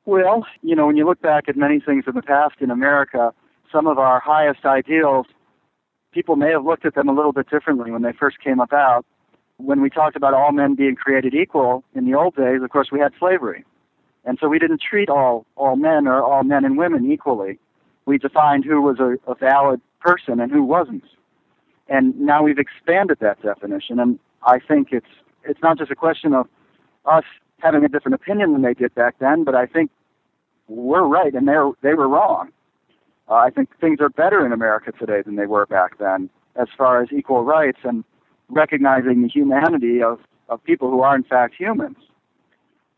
Well, 0.06 0.46
you 0.62 0.76
know, 0.76 0.88
when 0.88 0.96
you 0.96 1.06
look 1.06 1.22
back 1.22 1.50
at 1.50 1.58
many 1.58 1.80
things 1.80 2.06
in 2.08 2.16
the 2.16 2.22
past 2.22 2.56
in 2.62 2.72
America, 2.72 3.34
some 3.72 3.88
of 3.88 3.98
our 3.98 4.20
highest 4.20 4.66
ideals, 4.66 5.26
people 6.14 6.36
may 6.36 6.52
have 6.52 6.64
looked 6.64 6.86
at 6.86 6.96
them 6.96 7.10
a 7.10 7.14
little 7.14 7.34
bit 7.34 7.50
differently 7.50 7.92
when 7.92 8.02
they 8.02 8.14
first 8.14 8.40
came 8.40 8.60
about. 8.60 9.06
When 9.58 9.82
we 9.82 9.90
talked 9.90 10.16
about 10.16 10.34
all 10.34 10.52
men 10.52 10.76
being 10.76 10.96
created 10.96 11.34
equal 11.34 11.84
in 11.96 12.06
the 12.06 12.14
old 12.14 12.36
days, 12.36 12.62
of 12.62 12.70
course, 12.70 12.90
we 12.92 13.00
had 13.00 13.12
slavery. 13.20 13.66
And 14.26 14.38
so 14.40 14.48
we 14.48 14.60
didn't 14.60 14.82
treat 14.82 15.10
all, 15.10 15.46
all 15.56 15.76
men 15.76 16.08
or 16.08 16.22
all 16.22 16.44
men 16.44 16.66
and 16.66 16.78
women 16.78 17.12
equally. 17.12 17.58
We 18.06 18.18
defined 18.18 18.66
who 18.66 18.82
was 18.82 19.00
a, 19.00 19.18
a 19.30 19.36
valid 19.36 19.82
person 20.00 20.40
and 20.40 20.52
who 20.52 20.64
wasn't. 20.64 21.06
And 21.90 22.20
now 22.20 22.44
we've 22.44 22.60
expanded 22.60 23.18
that 23.22 23.42
definition. 23.42 24.00
And 24.00 24.20
I 24.44 24.60
think 24.60 24.90
it's, 24.92 25.08
it's 25.44 25.62
not 25.64 25.78
just 25.78 25.92
a 25.92 25.96
question 25.96 26.34
of 26.34 26.48
us 27.06 27.24
having 27.60 27.84
a 27.84 27.88
different 27.88 28.16
opinion 28.16 28.54
than 28.54 28.62
they 28.62 28.74
did 28.74 28.94
back 28.94 29.16
then, 29.20 29.44
but 29.44 29.56
I 29.56 29.66
think 29.66 29.90
we're 30.68 31.08
right 31.08 31.34
and 31.34 31.48
they're, 31.48 31.72
they 31.82 31.94
were 31.94 32.08
wrong. 32.08 32.50
Uh, 33.30 33.36
I 33.36 33.50
think 33.50 33.70
things 33.80 34.00
are 34.02 34.10
better 34.10 34.46
in 34.46 34.52
America 34.52 34.92
today 34.92 35.22
than 35.26 35.36
they 35.36 35.48
were 35.48 35.66
back 35.66 35.98
then 35.98 36.30
as 36.56 36.68
far 36.78 37.02
as 37.02 37.10
equal 37.12 37.44
rights 37.44 37.80
and 37.84 38.04
recognizing 38.50 39.22
the 39.22 39.28
humanity 39.28 40.02
of, 40.02 40.20
of 40.50 40.64
people 40.64 40.90
who 40.90 41.02
are 41.02 41.16
in 41.16 41.24
fact 41.24 41.56
humans 41.56 41.98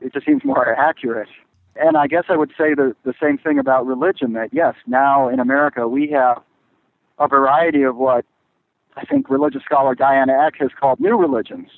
it 0.02 0.14
just 0.14 0.26
seems 0.26 0.44
more 0.44 0.76
accurate. 0.76 1.30
And 1.76 1.98
I 1.98 2.08
guess 2.08 2.26
I 2.30 2.36
would 2.36 2.52
say 2.58 2.74
the, 2.74 2.96
the 3.04 3.14
same 3.22 3.38
thing 3.38 3.60
about 3.60 3.86
religion 3.86 4.34
that, 4.34 4.50
yes, 4.52 4.76
now 4.88 5.30
in 5.30 5.40
America 5.40 5.88
we 5.88 6.10
have 6.12 6.42
a 7.20 7.28
variety 7.28 7.84
of 7.84 7.96
what 7.96 8.26
I 8.98 9.06
think 9.06 9.30
religious 9.30 9.64
scholar 9.64 9.96
Diana 9.96 10.34
Eck 10.46 10.56
has 10.60 10.72
called 10.78 11.00
new 11.00 11.18
religions. 11.18 11.70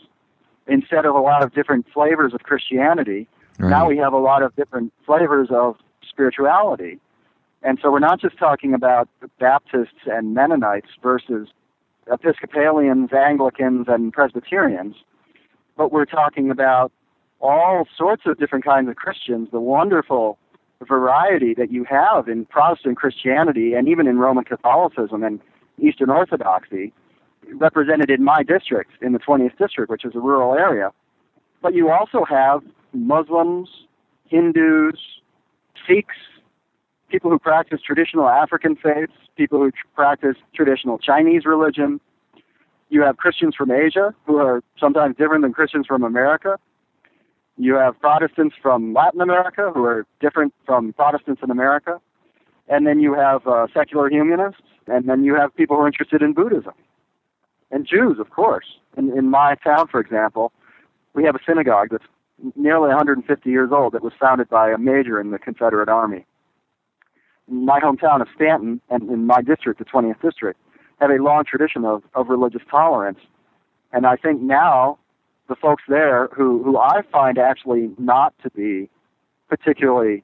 Instead 0.68 1.06
of 1.06 1.16
a 1.16 1.20
lot 1.20 1.44
of 1.44 1.54
different 1.54 1.86
flavors 1.94 2.34
of 2.34 2.44
Christianity, 2.44 3.28
right. 3.60 3.70
now 3.70 3.88
we 3.88 3.98
have 3.98 4.14
a 4.14 4.18
lot 4.18 4.44
of 4.44 4.56
different 4.56 4.94
flavors 5.06 5.50
of 5.52 5.76
spirituality. 6.08 7.00
And 7.64 7.78
so 7.82 7.92
we're 7.92 8.00
not 8.00 8.22
just 8.22 8.38
talking 8.38 8.74
about 8.74 9.10
Baptists 9.40 10.06
and 10.06 10.34
Mennonites 10.34 10.88
versus 11.04 11.50
Episcopalians, 12.12 13.12
Anglicans, 13.14 13.88
and 13.88 14.12
Presbyterians, 14.14 14.96
but 15.78 15.92
we're 15.92 16.06
talking 16.06 16.50
about 16.50 16.92
all 17.40 17.88
sorts 17.98 18.24
of 18.26 18.38
different 18.38 18.64
kinds 18.64 18.90
of 18.90 18.96
Christians, 18.96 19.50
the 19.52 19.60
wonderful 19.60 20.38
variety 20.88 21.54
that 21.54 21.72
you 21.72 21.84
have 21.84 22.28
in 22.28 22.46
Protestant 22.46 22.98
Christianity 22.98 23.74
and 23.74 23.88
even 23.88 24.08
in 24.08 24.18
Roman 24.18 24.44
Catholicism 24.44 25.24
and 25.24 25.40
Eastern 25.80 26.10
Orthodoxy, 26.10 26.94
represented 27.54 28.10
in 28.10 28.24
my 28.24 28.44
district, 28.44 28.92
in 29.02 29.14
the 29.14 29.20
20th 29.20 29.58
district, 29.58 29.90
which 29.90 30.06
is 30.06 30.16
a 30.16 30.20
rural 30.20 30.54
area. 30.54 30.92
But 31.62 31.74
you 31.74 31.92
also 31.92 32.24
have 32.26 32.62
Muslims, 32.94 33.70
Hindus, 34.28 35.00
Sikhs, 35.88 36.16
people 37.12 37.30
who 37.30 37.38
practice 37.38 37.82
traditional 37.86 38.28
African 38.28 38.76
faiths, 38.76 39.12
people 39.36 39.60
who 39.60 39.72
practice 39.94 40.38
traditional 40.56 40.98
Chinese 40.98 41.46
religion. 41.46 42.00
You 42.90 43.02
have 43.02 43.18
Christians 43.18 43.56
from 43.56 43.70
Asia 43.72 44.16
who 44.26 44.38
are 44.38 44.64
sometimes 44.80 45.18
different 45.18 45.44
than 45.44 45.54
Christians 45.54 45.86
from 45.86 46.04
America. 46.04 46.58
You 47.58 47.76
have 47.76 48.00
Protestants 48.00 48.56
from 48.62 48.94
Latin 48.94 49.22
America 49.22 49.72
who 49.74 49.84
are 49.84 50.06
different 50.20 50.54
from 50.66 50.94
Protestants 50.94 51.42
in 51.44 51.52
America. 51.52 52.00
And 52.68 52.88
then 52.88 53.00
you 53.02 53.14
have 53.14 53.46
uh, 53.46 53.68
secular 53.74 54.10
humanists. 54.10 54.62
And 54.88 55.08
then 55.08 55.24
you 55.24 55.36
have 55.36 55.56
people 55.56 55.76
who 55.76 55.84
are 55.84 55.88
interested 55.88 56.22
in 56.22 56.34
Buddhism. 56.34 56.74
And 57.70 57.86
Jews, 57.86 58.18
of 58.20 58.30
course. 58.30 58.66
In, 58.98 59.16
in 59.18 59.30
my 59.30 59.56
town, 59.64 59.88
for 59.88 60.00
example, 60.00 60.52
we 61.14 61.24
have 61.26 61.36
a 61.36 61.40
synagogue 61.46 61.90
that's 61.92 62.04
nearly 62.56 62.88
150 62.88 63.50
years 63.50 63.70
old 63.72 63.94
that 63.94 64.04
was 64.04 64.14
founded 64.20 64.50
by 64.50 64.72
a 64.72 64.78
major 64.78 65.20
in 65.20 65.32
the 65.32 65.40
Confederate 65.40 65.88
Army. 65.90 66.26
My 67.48 67.80
hometown 67.80 68.22
of 68.22 68.28
Staunton 68.36 68.82
and 68.90 69.10
in 69.10 69.26
my 69.26 69.42
district, 69.42 69.80
the 69.80 69.86
20th 69.86 70.22
district, 70.22 70.60
have 71.00 71.10
a 71.10 71.22
long 71.22 71.44
tradition 71.44 71.86
of, 71.86 72.04
of 72.14 72.30
religious 72.30 72.62
tolerance. 72.70 73.20
And 73.92 74.06
I 74.06 74.16
think 74.16 74.42
now 74.42 75.00
the 75.50 75.56
folks 75.56 75.84
there 75.88 76.30
who, 76.34 76.64
who 76.64 76.78
I 76.78 77.02
find 77.12 77.38
actually 77.38 77.92
not 77.98 78.34
to 78.44 78.50
be 78.52 78.90
particularly 79.50 80.24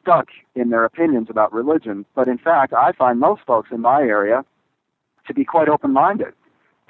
stuck 0.00 0.28
in 0.54 0.70
their 0.70 0.84
opinions 0.84 1.28
about 1.30 1.52
religion, 1.52 2.04
but 2.14 2.28
in 2.28 2.38
fact, 2.38 2.72
I 2.72 2.92
find 2.92 3.20
most 3.20 3.42
folks 3.46 3.70
in 3.70 3.80
my 3.80 4.00
area 4.00 4.44
to 5.26 5.34
be 5.34 5.44
quite 5.44 5.68
open 5.68 5.92
minded, 5.92 6.32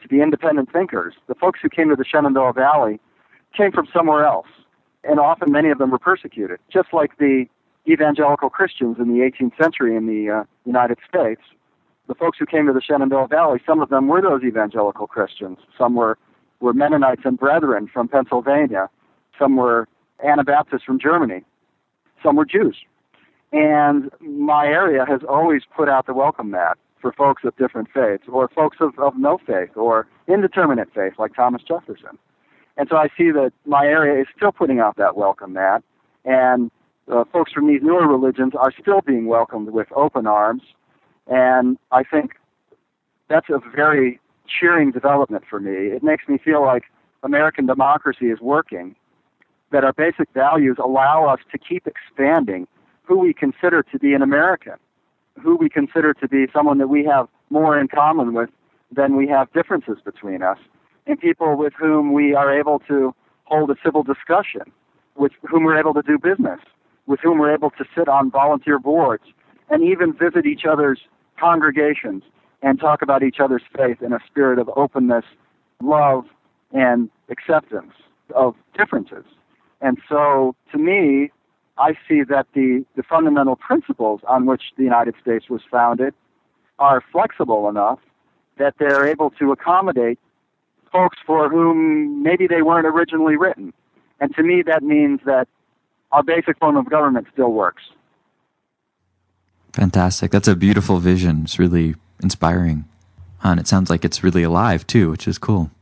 to 0.03 0.09
be 0.09 0.21
independent 0.21 0.73
thinkers. 0.73 1.15
The 1.29 1.35
folks 1.35 1.61
who 1.63 1.69
came 1.69 1.91
to 1.91 1.97
the 1.97 2.05
Shenandoah 2.05 2.55
Valley 2.55 3.01
came 3.57 3.71
from 3.71 3.87
somewhere 3.93 4.25
else, 4.25 4.49
and 5.05 5.21
often 5.21 5.53
many 5.53 5.71
of 5.71 5.79
them 5.79 5.91
were 5.91 5.99
persecuted, 5.99 6.59
just 6.73 6.93
like 6.93 7.19
the 7.19 7.47
evangelical 7.89 8.51
Christians 8.51 8.97
in 8.99 9.09
the 9.09 9.21
18th 9.21 9.57
century 9.61 9.97
in 9.97 10.07
the 10.07 10.31
uh, 10.31 10.45
United 10.65 10.99
States. 11.09 11.43
The 12.07 12.15
folks 12.15 12.39
who 12.39 12.47
came 12.47 12.67
to 12.67 12.73
the 12.73 12.83
Shenandoah 12.83 13.29
Valley, 13.29 13.61
some 13.67 13.81
of 13.81 13.89
them 13.89 14.09
were 14.09 14.21
those 14.21 14.43
evangelical 14.43 15.07
Christians. 15.07 15.59
Some 15.77 15.95
were 15.95 16.19
were 16.61 16.73
Mennonites 16.73 17.23
and 17.25 17.39
Brethren 17.39 17.91
from 17.93 18.09
Pennsylvania. 18.09 18.89
Some 19.39 19.57
were 19.57 19.87
Anabaptists 20.25 20.85
from 20.85 20.99
Germany. 20.99 21.43
Some 22.23 22.37
were 22.37 22.47
Jews. 22.47 22.77
And 23.53 24.11
my 24.21 24.67
area 24.67 25.05
has 25.07 25.21
always 25.29 25.63
put 25.77 25.89
out 25.89 26.07
the 26.07 26.15
welcome 26.15 26.51
mat 26.51 26.79
for 27.01 27.13
folks 27.13 27.45
of 27.45 27.55
different 27.57 27.89
faiths, 27.93 28.25
or 28.29 28.49
folks 28.49 28.79
of, 28.81 28.99
of 28.99 29.19
no 29.19 29.39
faith, 29.47 29.77
or 29.77 30.07
indeterminate 30.27 30.89
faith, 30.95 31.13
like 31.19 31.35
Thomas 31.35 31.63
Jefferson. 31.63 32.19
And 32.79 32.89
so 32.89 32.97
I 32.97 33.09
see 33.17 33.31
that 33.31 33.53
my 33.67 33.85
area 33.85 34.23
is 34.23 34.27
still 34.35 34.53
putting 34.53 34.81
out 34.81 34.97
that 34.97 35.17
welcome 35.17 35.53
mat, 35.53 35.83
and 36.25 36.71
uh, 37.11 37.25
folks 37.33 37.53
from 37.53 37.69
these 37.69 37.83
newer 37.83 38.07
religions 38.07 38.55
are 38.59 38.73
still 38.81 39.01
being 39.01 39.27
welcomed 39.27 39.71
with 39.71 39.89
open 39.95 40.27
arms. 40.27 40.63
And 41.27 41.79
I 41.91 42.03
think 42.03 42.33
that's 43.29 43.49
a 43.49 43.61
very 43.75 44.21
cheering 44.47 44.91
development 44.91 45.45
for 45.49 45.61
me. 45.61 45.89
It 45.89 46.03
makes 46.03 46.29
me 46.29 46.39
feel 46.39 46.63
like 46.63 46.85
American 47.23 47.67
democracy 47.67 48.27
is 48.27 48.41
working, 48.41 48.95
that 49.71 49.85
our 49.85 49.93
basic 49.93 50.29
values 50.35 50.77
allow 50.83 51.27
us 51.27 51.41
to 51.51 51.59
keep 51.59 51.87
expanding 51.87 52.67
who 53.03 53.19
we 53.19 53.33
consider 53.33 53.83
to 53.83 53.99
be 53.99 54.15
an 54.15 54.23
American, 54.23 54.75
who 55.43 55.57
we 55.57 55.69
consider 55.69 56.15
to 56.15 56.29
be 56.29 56.47
someone 56.53 56.79
that 56.79 56.89
we 56.89 57.05
have 57.05 57.29
more 57.51 57.79
in 57.79 57.89
common 57.89 58.35
with 58.35 58.51
than 58.93 59.17
we 59.17 59.27
have 59.27 59.53
differences 59.53 59.99
between 60.05 60.43
us, 60.43 60.59
and 61.07 61.19
people 61.19 61.57
with 61.57 61.73
whom 61.79 62.13
we 62.13 62.35
are 62.35 62.57
able 62.57 62.79
to 62.81 63.15
hold 63.45 63.71
a 63.71 63.75
civil 63.83 64.03
discussion, 64.03 64.63
with 65.17 65.33
whom 65.43 65.65
we're 65.65 65.79
able 65.79 65.95
to 65.95 66.03
do 66.03 66.19
business, 66.19 66.61
with 67.07 67.21
whom 67.21 67.39
we're 67.39 67.53
able 67.53 67.71
to 67.71 67.85
sit 67.97 68.09
on 68.09 68.31
volunteer 68.31 68.79
boards, 68.79 69.25
and 69.71 69.83
even 69.83 70.13
visit 70.13 70.47
each 70.47 70.65
other's 70.65 71.01
congregations 71.39 72.23
and 72.63 72.81
talk 72.81 73.03
about 73.03 73.23
each 73.23 73.41
other's 73.41 73.63
faith 73.77 74.03
in 74.03 74.13
a 74.13 74.19
spirit 74.27 74.59
of 74.59 74.71
openness, 74.77 75.25
love, 75.83 76.25
and 76.73 77.11
acceptance 77.29 77.93
of 78.35 78.55
differences. 78.77 79.25
And 79.81 79.99
so, 80.09 80.55
to 80.73 80.79
me, 80.79 81.31
I 81.77 81.93
see 82.09 82.23
that 82.29 82.47
the, 82.55 82.85
the 82.97 83.03
fundamental 83.03 83.57
principles 83.57 84.21
on 84.27 84.47
which 84.47 84.63
the 84.77 84.85
United 84.85 85.15
States 85.21 85.51
was 85.51 85.61
founded 85.71 86.15
are 86.79 87.03
flexible 87.13 87.69
enough 87.69 87.99
that 88.59 88.75
they're 88.79 89.07
able 89.07 89.31
to 89.31 89.53
accommodate 89.53 90.19
folks 90.93 91.19
for 91.27 91.51
whom 91.51 92.23
maybe 92.23 92.47
they 92.47 92.63
weren't 92.63 92.87
originally 92.87 93.37
written. 93.37 93.73
And 94.21 94.35
to 94.37 94.43
me, 94.43 94.63
that 94.63 94.83
means 94.83 95.21
that 95.27 95.49
our 96.15 96.23
basic 96.23 96.57
form 96.59 96.77
of 96.77 96.89
government 96.89 97.27
still 97.33 97.53
works. 97.53 97.83
Fantastic. 99.73 100.31
That's 100.31 100.47
a 100.47 100.55
beautiful 100.55 100.99
vision. 101.01 101.43
It's 101.43 101.59
really 101.59 101.97
inspiring. 102.23 102.85
And 103.43 103.59
it 103.59 103.67
sounds 103.67 103.91
like 103.91 104.05
it's 104.05 104.23
really 104.23 104.45
alive 104.45 104.87
too, 104.87 105.11
which 105.11 105.27
is 105.27 105.39
cool. 105.39 105.73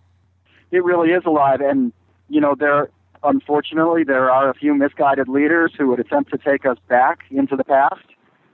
It 0.70 0.82
really 0.82 1.10
is 1.10 1.22
alive. 1.26 1.60
And, 1.60 1.92
you 2.30 2.40
know, 2.40 2.54
there, 2.58 2.88
unfortunately, 3.22 4.04
there 4.04 4.30
are 4.30 4.48
a 4.48 4.54
few 4.54 4.74
misguided 4.74 5.28
leaders 5.28 5.72
who 5.76 5.88
would 5.88 6.00
attempt 6.00 6.30
to 6.32 6.38
take 6.38 6.64
us 6.64 6.78
back 6.88 7.18
into 7.30 7.54
the 7.54 7.64
past, 7.64 8.06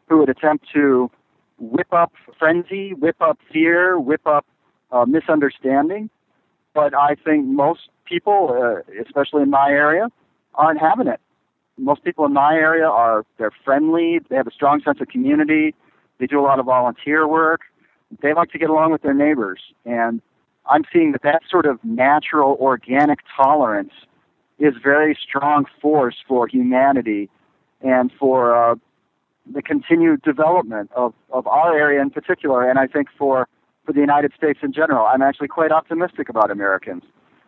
who 0.08 0.18
would 0.18 0.28
attempt 0.28 0.66
to 0.74 1.10
whip 1.58 1.92
up 1.92 2.12
frenzy, 2.40 2.92
whip 2.92 3.16
up 3.20 3.38
fear, 3.52 4.00
whip 4.00 4.26
up 4.26 4.44
uh, 4.90 5.04
misunderstanding. 5.06 6.10
But 6.74 6.92
I 6.94 7.14
think 7.14 7.46
most 7.46 7.88
people, 8.04 8.50
uh, 8.50 9.02
especially 9.06 9.42
in 9.42 9.50
my 9.50 9.70
area, 9.70 10.08
aren't 10.54 10.80
having 10.80 11.06
it. 11.06 11.20
Most 11.78 12.04
people 12.04 12.24
in 12.24 12.32
my 12.32 12.54
area 12.54 12.86
are 12.86 13.24
they're 13.38 13.52
friendly, 13.64 14.20
they 14.28 14.36
have 14.36 14.46
a 14.46 14.52
strong 14.52 14.80
sense 14.82 15.00
of 15.00 15.08
community, 15.08 15.74
they 16.18 16.26
do 16.26 16.40
a 16.40 16.42
lot 16.42 16.58
of 16.58 16.66
volunteer 16.66 17.26
work, 17.26 17.60
they 18.20 18.34
like 18.34 18.50
to 18.50 18.58
get 18.58 18.68
along 18.68 18.92
with 18.92 19.02
their 19.02 19.14
neighbors, 19.14 19.60
and 19.84 20.20
I'm 20.68 20.84
seeing 20.92 21.12
that 21.12 21.22
that 21.22 21.42
sort 21.48 21.66
of 21.66 21.82
natural, 21.82 22.56
organic 22.60 23.20
tolerance 23.34 23.92
is 24.58 24.74
very 24.82 25.16
strong 25.20 25.64
force 25.80 26.16
for 26.26 26.46
humanity 26.46 27.30
and 27.80 28.10
for 28.18 28.54
uh, 28.56 28.74
the 29.52 29.62
continued 29.62 30.22
development 30.22 30.90
of, 30.94 31.14
of 31.30 31.46
our 31.46 31.78
area 31.78 32.02
in 32.02 32.10
particular, 32.10 32.68
and 32.68 32.78
I 32.78 32.86
think 32.86 33.08
for, 33.16 33.48
for 33.86 33.92
the 33.92 34.00
United 34.00 34.32
States 34.36 34.58
in 34.62 34.72
general. 34.72 35.06
I'm 35.06 35.22
actually 35.22 35.48
quite 35.48 35.72
optimistic 35.72 36.28
about 36.28 36.50
Americans. 36.50 37.04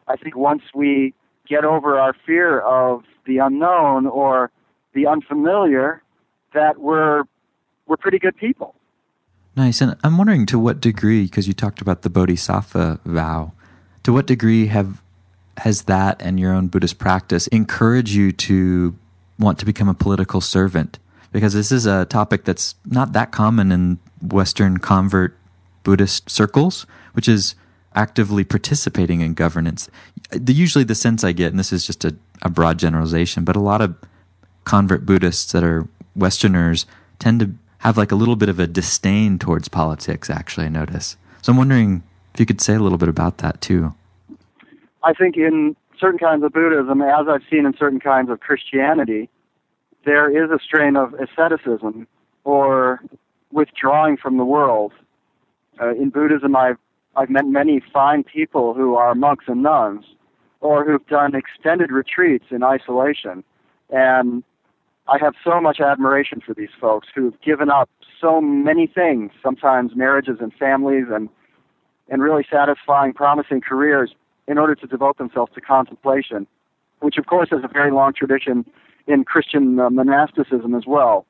I 0.08 0.16
think 0.16 0.37
once 0.37 0.62
we 0.75 1.14
get 1.49 1.64
over 1.64 1.99
our 1.99 2.14
fear 2.26 2.61
of 2.61 3.02
the 3.26 3.38
unknown 3.38 4.06
or 4.06 4.50
the 4.94 5.06
unfamiliar, 5.06 6.02
that 6.54 6.78
we're 6.78 7.25
we're 7.87 7.97
pretty 7.97 8.18
good 8.18 8.37
people. 8.37 8.75
Nice. 9.56 9.80
And 9.80 9.97
I'm 10.04 10.16
wondering 10.16 10.47
to 10.47 10.59
what 10.59 10.80
degree, 10.80 11.25
because 11.25 11.49
you 11.49 11.52
talked 11.52 11.80
about 11.80 12.02
the 12.02 12.11
Bodhisattva 12.11 13.00
vow, 13.04 13.52
to 14.04 14.12
what 14.12 14.26
degree 14.26 14.66
have 14.68 15.02
has 15.59 15.82
that 15.82 16.23
and 16.23 16.40
your 16.40 16.54
own 16.54 16.68
Buddhist 16.68 16.99
practice 16.99 17.47
encouraged 17.49 18.14
you 18.14 18.32
to 18.32 18.97
want 19.38 19.59
to 19.59 19.66
become 19.66 19.88
a 19.88 19.94
political 19.94 20.40
servant? 20.40 20.99
Because 21.32 21.52
this 21.52 21.70
is 21.70 21.87
a 21.87 22.04
topic 22.06 22.44
that's 22.44 22.75
not 22.87 23.12
that 23.12 23.30
common 23.32 23.70
in 23.70 23.99
Western 24.23 24.78
convert 24.78 25.37
Buddhist 25.82 26.30
circles, 26.30 26.87
which 27.12 27.28
is 27.28 27.54
actively 27.94 28.44
participating 28.44 29.20
in 29.20 29.35
governance. 29.35 29.88
The, 30.30 30.52
usually, 30.52 30.85
the 30.85 30.94
sense 30.94 31.25
I 31.25 31.32
get, 31.32 31.50
and 31.50 31.59
this 31.59 31.73
is 31.73 31.87
just 31.87 32.04
a, 32.04 32.14
a 32.42 32.49
broad 32.49 32.78
generalization, 32.78 33.44
but 33.44 33.56
a 33.56 33.61
lot 33.61 33.80
of 33.80 33.97
convert 34.64 35.04
Buddhists 35.04 35.52
that 35.52 35.64
are 35.64 35.88
Westerners 36.14 36.87
tend 37.18 37.40
to 37.40 37.50
have 37.78 37.97
like 37.97 38.12
a 38.12 38.14
little 38.14 38.37
bit 38.37 38.49
of 38.49 38.59
a 38.59 38.66
disdain 38.66 39.38
towards 39.38 39.68
politics, 39.68 40.30
actually, 40.30 40.66
I 40.66 40.68
notice. 40.68 41.16
So 41.42 41.52
I'm 41.52 41.56
wondering 41.56 42.02
if 42.35 42.40
you 42.40 42.47
could 42.47 42.61
say 42.61 42.75
a 42.75 42.78
little 42.78 42.99
bit 42.99 43.09
about 43.09 43.38
that 43.38 43.61
too. 43.61 43.94
I 45.02 45.14
think 45.14 45.37
in 45.37 45.76
certain 45.99 46.18
kinds 46.18 46.44
of 46.44 46.52
Buddhism, 46.52 47.00
as 47.02 47.26
I've 47.28 47.42
seen 47.50 47.64
in 47.66 47.75
certain 47.76 48.00
kinds 48.00 48.30
of 48.30 48.40
Christianity, 48.40 49.28
there 50.04 50.44
is 50.44 50.50
a 50.50 50.59
strain 50.62 50.97
of 50.97 51.14
asceticism 51.14 52.06
or 52.44 53.00
withdrawing 53.50 54.16
from 54.16 54.37
the 54.37 54.44
world. 54.44 54.92
Uh, 55.80 55.94
in 55.94 56.11
Buddhism, 56.11 56.54
I've 56.54 56.78
I've 57.17 57.31
met 57.31 57.47
many 57.47 57.83
fine 57.93 58.23
people 58.23 58.75
who 58.75 58.95
are 58.95 59.14
monks 59.14 59.47
and 59.49 59.62
nuns, 59.62 60.05
or 60.61 60.85
who've 60.85 61.07
done 61.07 61.35
extended 61.35 61.90
retreats 61.90 62.47
in 62.50 62.62
isolation, 62.62 63.43
and 63.90 64.43
I 65.09 65.19
have 65.19 65.35
so 65.43 65.61
much 65.61 65.81
admiration 65.81 66.40
for 66.40 66.55
these 66.55 66.71
folks 66.81 67.09
who've 67.12 67.38
given 67.40 67.69
up 67.71 67.90
so 68.21 68.40
many 68.40 68.87
things, 68.87 69.33
sometimes 69.43 69.97
marriages 69.97 70.37
and 70.40 70.52
families 70.55 71.07
and 71.11 71.29
and 72.09 72.23
really 72.23 72.45
satisfying, 72.50 73.12
promising 73.12 73.61
careers 73.61 74.12
in 74.49 74.59
order 74.59 74.75
to 74.75 74.87
devote 74.87 75.17
themselves 75.17 75.52
to 75.55 75.61
contemplation, 75.61 76.45
which 76.99 77.17
of 77.19 77.26
course 77.26 77.50
has 77.50 77.61
a 77.62 77.69
very 77.69 77.93
long 77.93 78.12
tradition 78.12 78.64
in 79.07 79.25
Christian 79.25 79.79
uh, 79.79 79.88
monasticism 79.90 80.75
as 80.75 80.85
well. 80.87 81.25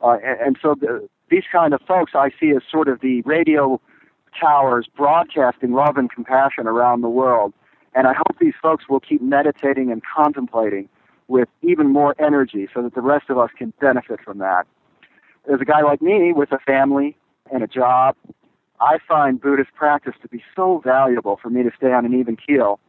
Uh, 0.00 0.18
and, 0.24 0.40
and, 0.40 0.58
so 0.62 0.76
the, 0.80 1.08
these 1.30 1.42
kind 1.50 1.74
of 1.74 1.80
folks 1.82 2.12
I 2.14 2.30
see 2.38 2.50
as 2.50 2.62
sort 2.70 2.86
of 2.86 3.00
the 3.00 3.22
radio 3.22 3.80
towers 4.38 4.86
broadcasting 4.96 5.72
love 5.72 5.96
and 5.96 6.10
compassion 6.10 6.66
around 6.66 7.00
the 7.00 7.08
world. 7.08 7.52
And 7.94 8.06
I 8.06 8.12
hope 8.14 8.38
these 8.40 8.54
folks 8.60 8.88
will 8.88 9.00
keep 9.00 9.20
meditating 9.20 9.90
and 9.90 10.02
contemplating 10.04 10.88
with 11.28 11.48
even 11.62 11.88
more 11.88 12.14
energy 12.18 12.68
so 12.72 12.82
that 12.82 12.94
the 12.94 13.00
rest 13.00 13.30
of 13.30 13.38
us 13.38 13.50
can 13.56 13.72
benefit 13.80 14.20
from 14.24 14.38
that. 14.38 14.66
There's 15.46 15.60
a 15.60 15.64
guy 15.64 15.82
like 15.82 16.02
me 16.02 16.32
with 16.32 16.52
a 16.52 16.58
family 16.58 17.16
and 17.52 17.62
a 17.62 17.66
job. 17.66 18.16
I 18.80 18.98
find 19.06 19.40
Buddhist 19.40 19.74
practice 19.74 20.14
to 20.22 20.28
be 20.28 20.42
so 20.54 20.80
valuable 20.84 21.38
for 21.40 21.50
me 21.50 21.62
to 21.62 21.70
stay 21.76 21.92
on 21.92 22.04
an 22.04 22.14
even 22.14 22.36
keel, 22.36 22.80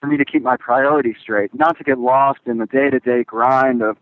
for 0.00 0.06
me 0.06 0.16
to 0.16 0.24
keep 0.24 0.42
my 0.42 0.56
priorities 0.56 1.16
straight, 1.20 1.54
not 1.54 1.78
to 1.78 1.84
get 1.84 1.98
lost 1.98 2.40
in 2.46 2.58
the 2.58 2.66
day 2.66 2.90
to 2.90 2.98
day 2.98 3.24
grind 3.24 3.82
of 3.82 3.96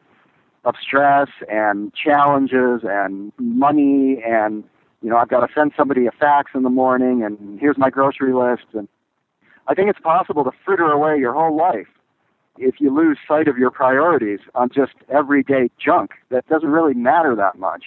of 0.65 0.75
stress 0.81 1.29
and 1.51 1.93
challenges 1.95 2.83
and 2.85 3.33
money 3.39 4.23
and 4.25 4.63
you 5.03 5.11
know 5.11 5.17
I've 5.17 5.29
got 5.29 5.41
to 5.41 5.53
send 5.55 5.73
somebody 5.77 6.07
a 6.07 6.13
fax 6.13 6.53
in 6.55 6.63
the 6.63 6.71
morning 6.71 7.23
and 7.23 7.59
here's 7.61 7.79
my 7.79 7.91
grocery 7.91 8.33
list 8.33 8.65
and 8.73 8.89
I 9.67 9.75
think 9.75 9.89
it's 9.91 10.01
possible 10.01 10.45
to 10.45 10.51
fritter 10.65 10.91
away 10.91 11.19
your 11.19 11.35
whole 11.35 11.57
life 11.57 11.89
if 12.59 12.81
you 12.81 12.95
lose 12.95 13.19
sight 13.27 13.49
of 13.49 13.57
your 13.57 13.71
priorities 13.71 14.41
on 14.55 14.69
just 14.69 14.93
everyday 15.09 15.71
junk 15.83 16.13
that 16.31 16.47
doesn't 16.49 16.69
really 16.69 16.95
matter 16.95 17.35
that 17.35 17.59
much. 17.59 17.85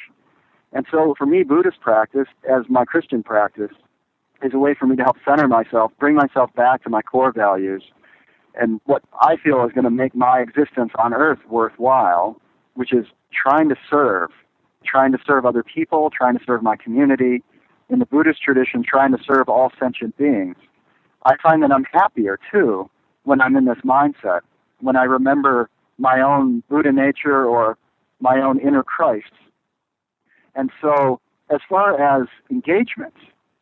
And 0.72 0.86
so 0.90 1.14
for 1.18 1.28
me, 1.28 1.44
Buddhist 1.44 1.80
practice, 1.80 2.28
as 2.50 2.64
my 2.68 2.84
Christian 2.84 3.22
practice, 3.22 3.72
is 4.42 4.54
a 4.54 4.58
way 4.58 4.74
for 4.74 4.88
me 4.88 4.96
to 4.96 5.04
help 5.04 5.18
center 5.26 5.48
myself, 5.48 5.92
bring 6.00 6.16
myself 6.16 6.54
back 6.56 6.84
to 6.84 6.90
my 6.90 7.02
core 7.02 7.32
values, 7.32 7.84
and 8.56 8.82
what 8.86 9.04
I 9.22 9.38
feel 9.38 9.64
is 9.66 9.72
going 9.72 9.86
to 9.86 9.92
make 9.92 10.16
my 10.16 10.40
existence 10.40 10.92
on 10.98 11.14
earth 11.14 11.40
worthwhile, 11.50 12.40
which 12.74 12.94
is 12.94 13.06
trying 13.32 13.70
to 13.70 13.76
serve, 13.90 14.32
trying 14.86 15.12
to 15.12 15.18
serve 15.26 15.46
other 15.46 15.64
people, 15.64 16.10
trying 16.10 16.38
to 16.38 16.44
serve 16.46 16.64
my 16.64 16.76
community. 16.76 17.44
In 17.90 18.00
the 18.00 18.06
Buddhist 18.06 18.42
tradition, 18.42 18.84
trying 18.84 19.12
to 19.12 19.24
serve 19.24 19.50
all 19.50 19.72
sentient 19.80 20.18
beings. 20.18 20.56
I 21.26 21.36
find 21.44 21.62
that 21.64 21.72
I'm 21.72 21.84
happier 21.84 22.40
too 22.52 22.90
when 23.24 23.42
I'm 23.42 23.56
in 23.56 23.66
this 23.66 23.78
mindset 23.86 24.42
when 24.84 24.98
I 24.98 25.04
remember 25.04 25.70
my 25.98 26.20
own 26.22 26.62
Buddha 26.70 26.92
nature 26.92 27.46
or 27.46 27.78
my 28.20 28.42
own 28.42 28.60
inner 28.60 28.84
Christ. 28.84 29.32
And 30.56 30.70
so, 30.82 31.20
as 31.50 31.60
far 31.68 32.00
as 32.00 32.28
engagement, 32.52 33.14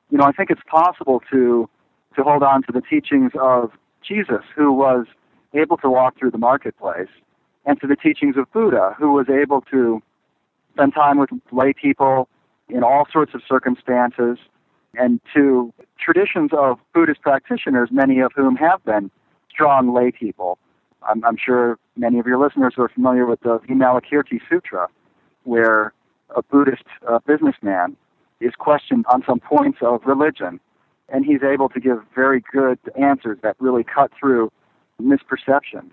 you 0.10 0.18
know, 0.18 0.26
I 0.26 0.32
think 0.32 0.50
it's 0.50 0.62
possible 0.68 1.22
to 1.32 1.70
to 2.16 2.24
hold 2.24 2.44
on 2.44 2.62
to 2.64 2.74
the 2.74 2.82
teachings 2.82 3.32
of 3.40 3.72
Jesus, 4.06 4.44
who 4.54 4.74
was 4.74 5.06
able 5.54 5.78
to 5.78 5.90
walk 5.90 6.18
through 6.18 6.32
the 6.32 6.38
marketplace, 6.38 7.08
and 7.66 7.80
to 7.80 7.88
the 7.88 7.96
teachings 7.96 8.36
of 8.36 8.52
Buddha, 8.52 8.96
who 8.98 9.14
was 9.14 9.28
able 9.30 9.62
to 9.72 10.02
spend 10.74 10.94
time 10.94 11.18
with 11.18 11.30
lay 11.52 11.74
people 11.74 12.28
in 12.70 12.84
all 12.84 13.06
sorts 13.12 13.34
of 13.34 13.42
circumstances, 13.48 14.38
and 14.94 15.20
to 15.34 15.74
traditions 16.00 16.52
of 16.54 16.80
Buddhist 16.94 17.22
practitioners, 17.22 17.90
many 17.92 18.20
of 18.20 18.32
whom 18.36 18.56
have 18.56 18.84
been 18.86 19.12
strong 19.50 19.94
lay 19.94 20.12
people 20.12 20.58
I'm, 21.04 21.24
I'm 21.26 21.38
sure 21.38 21.78
many 21.96 22.20
of 22.20 22.26
your 22.26 22.38
listeners 22.44 22.76
are 22.78 22.90
familiar 22.90 23.26
with 23.26 23.42
the 23.42 23.60
Vimalakirti 23.60 24.40
Sutra, 24.50 24.88
where 25.44 25.94
a 26.36 26.42
Buddhist 26.44 26.84
uh, 27.08 27.20
businessman 27.26 27.98
is 28.40 28.54
questioned 28.58 29.06
on 29.12 29.24
some 29.26 29.40
points 29.40 29.80
of 29.82 30.02
religion, 30.06 30.60
and 31.10 31.26
he's 31.26 31.44
able 31.44 31.70
to 31.70 31.80
give 31.80 32.00
very 32.16 32.44
good 32.52 32.80
answers 33.00 33.38
that 33.44 33.56
really 33.60 33.84
cut 33.84 34.12
through 34.18 34.52
misperceptions. 35.02 35.92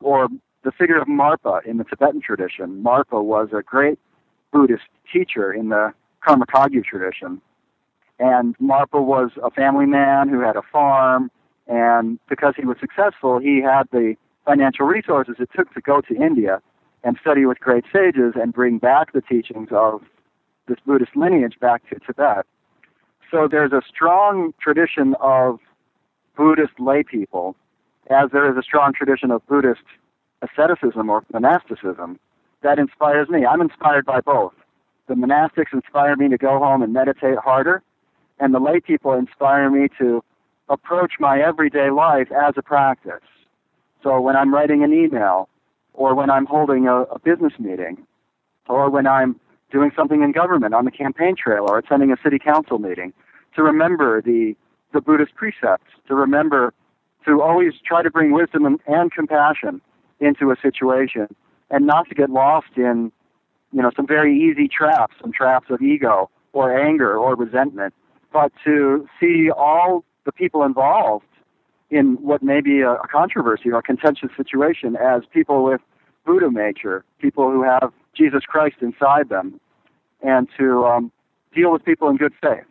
Or 0.00 0.28
the 0.64 0.72
figure 0.72 0.98
of 0.98 1.06
Marpa 1.06 1.64
in 1.64 1.76
the 1.76 1.84
Tibetan 1.84 2.20
tradition. 2.20 2.82
Marpa 2.82 3.22
was 3.22 3.48
a 3.52 3.62
great 3.62 3.98
Buddhist 4.52 4.88
teacher 5.12 5.52
in 5.52 5.68
the 5.68 5.92
Karma 6.24 6.46
Kagyu 6.46 6.82
tradition. 6.82 7.40
And 8.18 8.56
Marpa 8.58 9.04
was 9.04 9.30
a 9.42 9.50
family 9.50 9.86
man 9.86 10.28
who 10.28 10.40
had 10.40 10.56
a 10.56 10.62
farm, 10.62 11.30
and 11.66 12.18
because 12.28 12.54
he 12.56 12.64
was 12.64 12.76
successful, 12.80 13.38
he 13.38 13.60
had 13.60 13.84
the 13.92 14.14
financial 14.46 14.86
resources 14.86 15.36
it 15.38 15.50
took 15.54 15.72
to 15.74 15.80
go 15.80 16.00
to 16.02 16.14
India 16.14 16.60
and 17.02 17.18
study 17.20 17.44
with 17.44 17.60
great 17.60 17.84
sages 17.92 18.34
and 18.34 18.52
bring 18.52 18.78
back 18.78 19.12
the 19.12 19.20
teachings 19.20 19.68
of 19.70 20.02
this 20.66 20.78
Buddhist 20.86 21.14
lineage 21.16 21.58
back 21.60 21.82
to 21.90 21.98
Tibet. 22.06 22.46
So 23.30 23.48
there's 23.50 23.72
a 23.72 23.82
strong 23.86 24.54
tradition 24.60 25.14
of 25.20 25.58
Buddhist 26.36 26.78
lay 26.78 27.02
people, 27.02 27.56
as 28.08 28.30
there 28.32 28.50
is 28.50 28.56
a 28.56 28.62
strong 28.62 28.92
tradition 28.92 29.30
of 29.30 29.46
Buddhist 29.46 29.82
asceticism 30.44 31.10
or 31.10 31.24
monasticism 31.32 32.18
that 32.62 32.78
inspires 32.78 33.28
me. 33.28 33.46
I'm 33.46 33.60
inspired 33.60 34.04
by 34.04 34.20
both. 34.20 34.54
The 35.06 35.14
monastics 35.14 35.72
inspire 35.72 36.16
me 36.16 36.28
to 36.28 36.38
go 36.38 36.58
home 36.58 36.82
and 36.82 36.92
meditate 36.92 37.38
harder, 37.38 37.82
and 38.40 38.54
the 38.54 38.58
lay 38.58 38.80
people 38.80 39.12
inspire 39.12 39.70
me 39.70 39.88
to 39.98 40.24
approach 40.68 41.14
my 41.20 41.40
everyday 41.40 41.90
life 41.90 42.28
as 42.32 42.54
a 42.56 42.62
practice. 42.62 43.20
So 44.02 44.20
when 44.20 44.34
I'm 44.34 44.52
writing 44.52 44.82
an 44.82 44.92
email, 44.92 45.48
or 45.92 46.14
when 46.14 46.30
I'm 46.30 46.46
holding 46.46 46.88
a, 46.88 47.02
a 47.02 47.18
business 47.18 47.52
meeting, 47.58 48.06
or 48.68 48.88
when 48.90 49.06
I'm 49.06 49.38
doing 49.70 49.92
something 49.94 50.22
in 50.22 50.32
government 50.32 50.74
on 50.74 50.84
the 50.84 50.90
campaign 50.90 51.36
trail 51.36 51.66
or 51.68 51.78
attending 51.78 52.10
a 52.12 52.16
city 52.22 52.38
council 52.38 52.78
meeting, 52.78 53.12
to 53.56 53.62
remember 53.62 54.22
the, 54.22 54.56
the 54.92 55.00
Buddhist 55.00 55.34
precepts, 55.34 55.90
to 56.08 56.14
remember 56.14 56.72
to 57.26 57.42
always 57.42 57.74
try 57.86 58.02
to 58.02 58.10
bring 58.10 58.32
wisdom 58.32 58.64
and, 58.64 58.80
and 58.86 59.12
compassion 59.12 59.80
into 60.20 60.50
a 60.50 60.56
situation 60.60 61.28
and 61.70 61.86
not 61.86 62.08
to 62.08 62.14
get 62.14 62.30
lost 62.30 62.76
in, 62.76 63.12
you 63.72 63.82
know, 63.82 63.90
some 63.96 64.06
very 64.06 64.38
easy 64.38 64.68
traps, 64.68 65.14
some 65.20 65.32
traps 65.32 65.66
of 65.70 65.82
ego 65.82 66.30
or 66.52 66.76
anger 66.76 67.16
or 67.16 67.34
resentment, 67.34 67.94
but 68.32 68.52
to 68.64 69.08
see 69.20 69.50
all 69.50 70.04
the 70.24 70.32
people 70.32 70.62
involved 70.62 71.26
in 71.90 72.14
what 72.20 72.42
may 72.42 72.60
be 72.60 72.80
a, 72.80 72.92
a 72.92 73.08
controversy 73.08 73.70
or 73.70 73.78
a 73.78 73.82
contentious 73.82 74.30
situation 74.36 74.96
as 74.96 75.22
people 75.32 75.64
with 75.64 75.80
Buddha 76.24 76.50
nature, 76.50 77.04
people 77.18 77.50
who 77.50 77.62
have 77.62 77.92
Jesus 78.16 78.44
Christ 78.44 78.76
inside 78.80 79.28
them, 79.28 79.60
and 80.22 80.48
to 80.58 80.84
um, 80.84 81.12
deal 81.54 81.72
with 81.72 81.84
people 81.84 82.08
in 82.08 82.16
good 82.16 82.32
faith. 82.42 82.64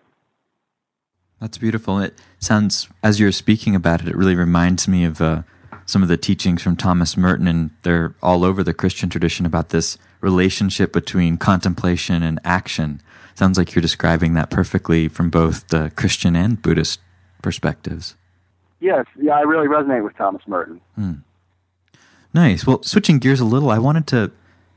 That's 1.40 1.58
beautiful. 1.58 2.00
It 2.00 2.18
sounds, 2.40 2.88
as 3.04 3.20
you're 3.20 3.32
speaking 3.32 3.76
about 3.76 4.02
it, 4.02 4.08
it 4.08 4.16
really 4.16 4.36
reminds 4.36 4.88
me 4.88 5.04
of 5.04 5.22
uh, 5.22 5.44
some 5.86 6.02
of 6.02 6.10
the 6.10 6.18
teachings 6.18 6.62
from 6.62 6.76
Thomas 6.76 7.18
Merton, 7.18 7.48
and 7.48 7.72
they're 7.84 8.16
all 8.22 8.44
over 8.44 8.64
the 8.64 8.74
Christian 8.74 9.10
tradition 9.10 9.46
about 9.46 9.70
this 9.70 9.98
relationship 10.22 10.94
between 10.94 11.38
contemplation 11.38 12.24
and 12.24 12.40
action. 12.44 13.02
Sounds 13.36 13.58
like 13.58 13.74
you're 13.74 13.82
describing 13.82 14.34
that 14.36 14.50
perfectly 14.50 15.08
from 15.08 15.30
both 15.30 15.68
the 15.68 15.92
Christian 15.96 16.36
and 16.36 16.62
Buddhist 16.62 17.00
perspectives. 17.42 18.16
Yes, 18.80 19.06
yeah, 19.20 19.34
I 19.34 19.42
really 19.42 19.68
resonate 19.68 20.04
with 20.04 20.16
Thomas 20.18 20.42
Merton. 20.48 20.82
Hmm. 20.96 21.14
Nice. 22.34 22.66
Well, 22.66 22.82
switching 22.84 23.20
gears 23.20 23.40
a 23.40 23.46
little, 23.46 23.70
I 23.70 23.80
wanted 23.80 24.08
to 24.08 24.32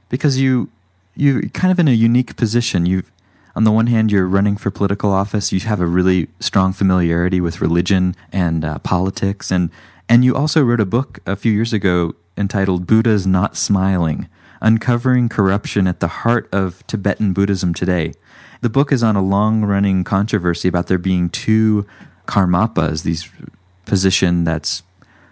because 0.08 0.38
you 0.38 0.70
you're 1.14 1.42
kind 1.48 1.72
of 1.72 1.78
in 1.78 1.88
a 1.88 1.92
unique 1.92 2.36
position. 2.36 2.86
You've 2.86 3.10
on 3.54 3.64
the 3.64 3.72
one 3.72 3.86
hand, 3.86 4.12
you're 4.12 4.26
running 4.26 4.58
for 4.58 4.70
political 4.70 5.10
office. 5.10 5.50
You 5.50 5.60
have 5.60 5.80
a 5.80 5.86
really 5.86 6.28
strong 6.40 6.74
familiarity 6.74 7.40
with 7.40 7.62
religion 7.62 8.14
and 8.30 8.64
uh, 8.64 8.78
politics, 8.80 9.50
and 9.50 9.70
and 10.08 10.24
you 10.24 10.34
also 10.34 10.62
wrote 10.62 10.80
a 10.80 10.86
book 10.86 11.20
a 11.26 11.36
few 11.36 11.52
years 11.52 11.72
ago 11.72 12.14
entitled 12.36 12.86
"Buddha's 12.86 13.26
Not 13.26 13.56
Smiling: 13.56 14.28
Uncovering 14.60 15.28
Corruption 15.28 15.86
at 15.86 16.00
the 16.00 16.08
Heart 16.08 16.48
of 16.52 16.86
Tibetan 16.86 17.32
Buddhism 17.32 17.74
Today." 17.74 18.12
The 18.62 18.70
book 18.70 18.90
is 18.90 19.02
on 19.02 19.16
a 19.16 19.22
long-running 19.22 20.04
controversy 20.04 20.68
about 20.68 20.86
there 20.86 20.98
being 20.98 21.28
two 21.28 21.86
karmapas, 22.26 23.02
these 23.02 23.28
position 23.84 24.44
that's 24.44 24.82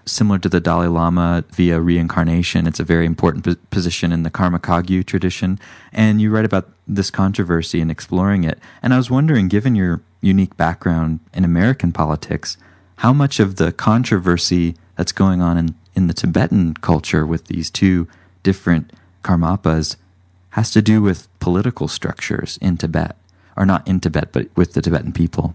similar 0.06 0.38
to 0.38 0.48
the 0.48 0.60
Dalai 0.60 0.86
Lama 0.86 1.44
via 1.52 1.80
reincarnation. 1.80 2.66
It's 2.66 2.80
a 2.80 2.84
very 2.84 3.06
important 3.06 3.70
position 3.70 4.12
in 4.12 4.22
the 4.22 4.30
Karma 4.30 4.58
Kagyu 4.58 5.04
tradition. 5.04 5.58
And 5.92 6.20
you 6.20 6.30
write 6.30 6.44
about 6.44 6.68
this 6.86 7.10
controversy 7.10 7.80
and 7.80 7.90
exploring 7.90 8.44
it. 8.44 8.58
And 8.82 8.92
I 8.92 8.98
was 8.98 9.10
wondering, 9.10 9.48
given 9.48 9.74
your 9.74 10.02
unique 10.20 10.56
background 10.56 11.20
in 11.32 11.44
American 11.44 11.90
politics, 11.90 12.58
how 12.96 13.12
much 13.12 13.40
of 13.40 13.56
the 13.56 13.72
controversy 13.72 14.76
that's 14.96 15.12
going 15.12 15.40
on 15.40 15.58
in, 15.58 15.74
in 15.94 16.06
the 16.06 16.14
Tibetan 16.14 16.74
culture 16.74 17.26
with 17.26 17.46
these 17.46 17.70
two 17.70 18.08
different 18.42 18.92
karmapas 19.22 19.96
has 20.50 20.70
to 20.70 20.80
do 20.80 21.02
with 21.02 21.28
political 21.40 21.88
structures 21.88 22.58
in 22.60 22.76
Tibet, 22.76 23.16
or 23.56 23.66
not 23.66 23.86
in 23.88 23.98
Tibet, 23.98 24.32
but 24.32 24.48
with 24.56 24.74
the 24.74 24.82
Tibetan 24.82 25.12
people? 25.12 25.54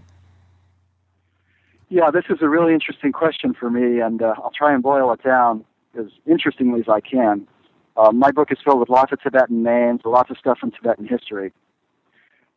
Yeah, 1.88 2.10
this 2.10 2.24
is 2.28 2.38
a 2.42 2.48
really 2.48 2.74
interesting 2.74 3.10
question 3.10 3.54
for 3.54 3.70
me, 3.70 4.00
and 4.00 4.22
uh, 4.22 4.34
I'll 4.36 4.52
try 4.54 4.72
and 4.74 4.82
boil 4.82 5.10
it 5.12 5.22
down 5.22 5.64
as 5.98 6.06
interestingly 6.26 6.80
as 6.80 6.88
I 6.88 7.00
can. 7.00 7.48
Uh, 7.96 8.12
my 8.12 8.30
book 8.30 8.52
is 8.52 8.58
filled 8.64 8.78
with 8.78 8.88
lots 8.88 9.10
of 9.12 9.20
Tibetan 9.20 9.62
names, 9.62 10.02
lots 10.04 10.30
of 10.30 10.38
stuff 10.38 10.58
from 10.58 10.70
Tibetan 10.70 11.06
history. 11.06 11.52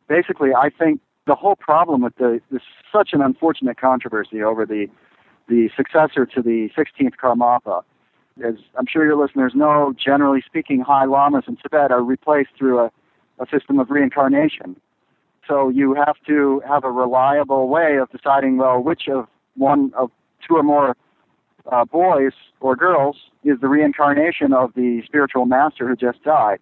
Basically, 0.06 0.50
I 0.54 0.70
think 0.70 1.00
the 1.26 1.34
whole 1.34 1.56
problem 1.56 2.02
with 2.02 2.16
the 2.16 2.40
this 2.50 2.62
such 2.92 3.10
an 3.12 3.22
unfortunate 3.22 3.78
controversy 3.78 4.42
over 4.42 4.66
the 4.66 4.88
the 5.48 5.70
successor 5.76 6.24
to 6.26 6.42
the 6.42 6.70
16th 6.76 7.16
Karmapa. 7.22 7.82
As 8.42 8.54
I'm 8.76 8.86
sure 8.86 9.04
your 9.04 9.16
listeners 9.16 9.52
know, 9.54 9.94
generally 9.96 10.42
speaking, 10.44 10.80
high 10.80 11.04
lamas 11.04 11.44
in 11.46 11.56
Tibet 11.56 11.92
are 11.92 12.02
replaced 12.02 12.50
through 12.56 12.80
a, 12.80 12.90
a 13.38 13.46
system 13.50 13.78
of 13.78 13.90
reincarnation. 13.90 14.80
So 15.46 15.68
you 15.68 15.94
have 15.94 16.16
to 16.26 16.62
have 16.66 16.84
a 16.84 16.90
reliable 16.90 17.68
way 17.68 17.98
of 17.98 18.10
deciding, 18.10 18.56
well, 18.56 18.80
which 18.80 19.08
of 19.08 19.28
one 19.56 19.92
of 19.96 20.10
two 20.46 20.56
or 20.56 20.62
more 20.62 20.96
uh, 21.70 21.84
boys 21.84 22.32
or 22.60 22.74
girls 22.74 23.16
is 23.44 23.60
the 23.60 23.68
reincarnation 23.68 24.52
of 24.52 24.72
the 24.74 25.02
spiritual 25.04 25.44
master 25.44 25.86
who 25.86 25.94
just 25.94 26.22
died. 26.24 26.58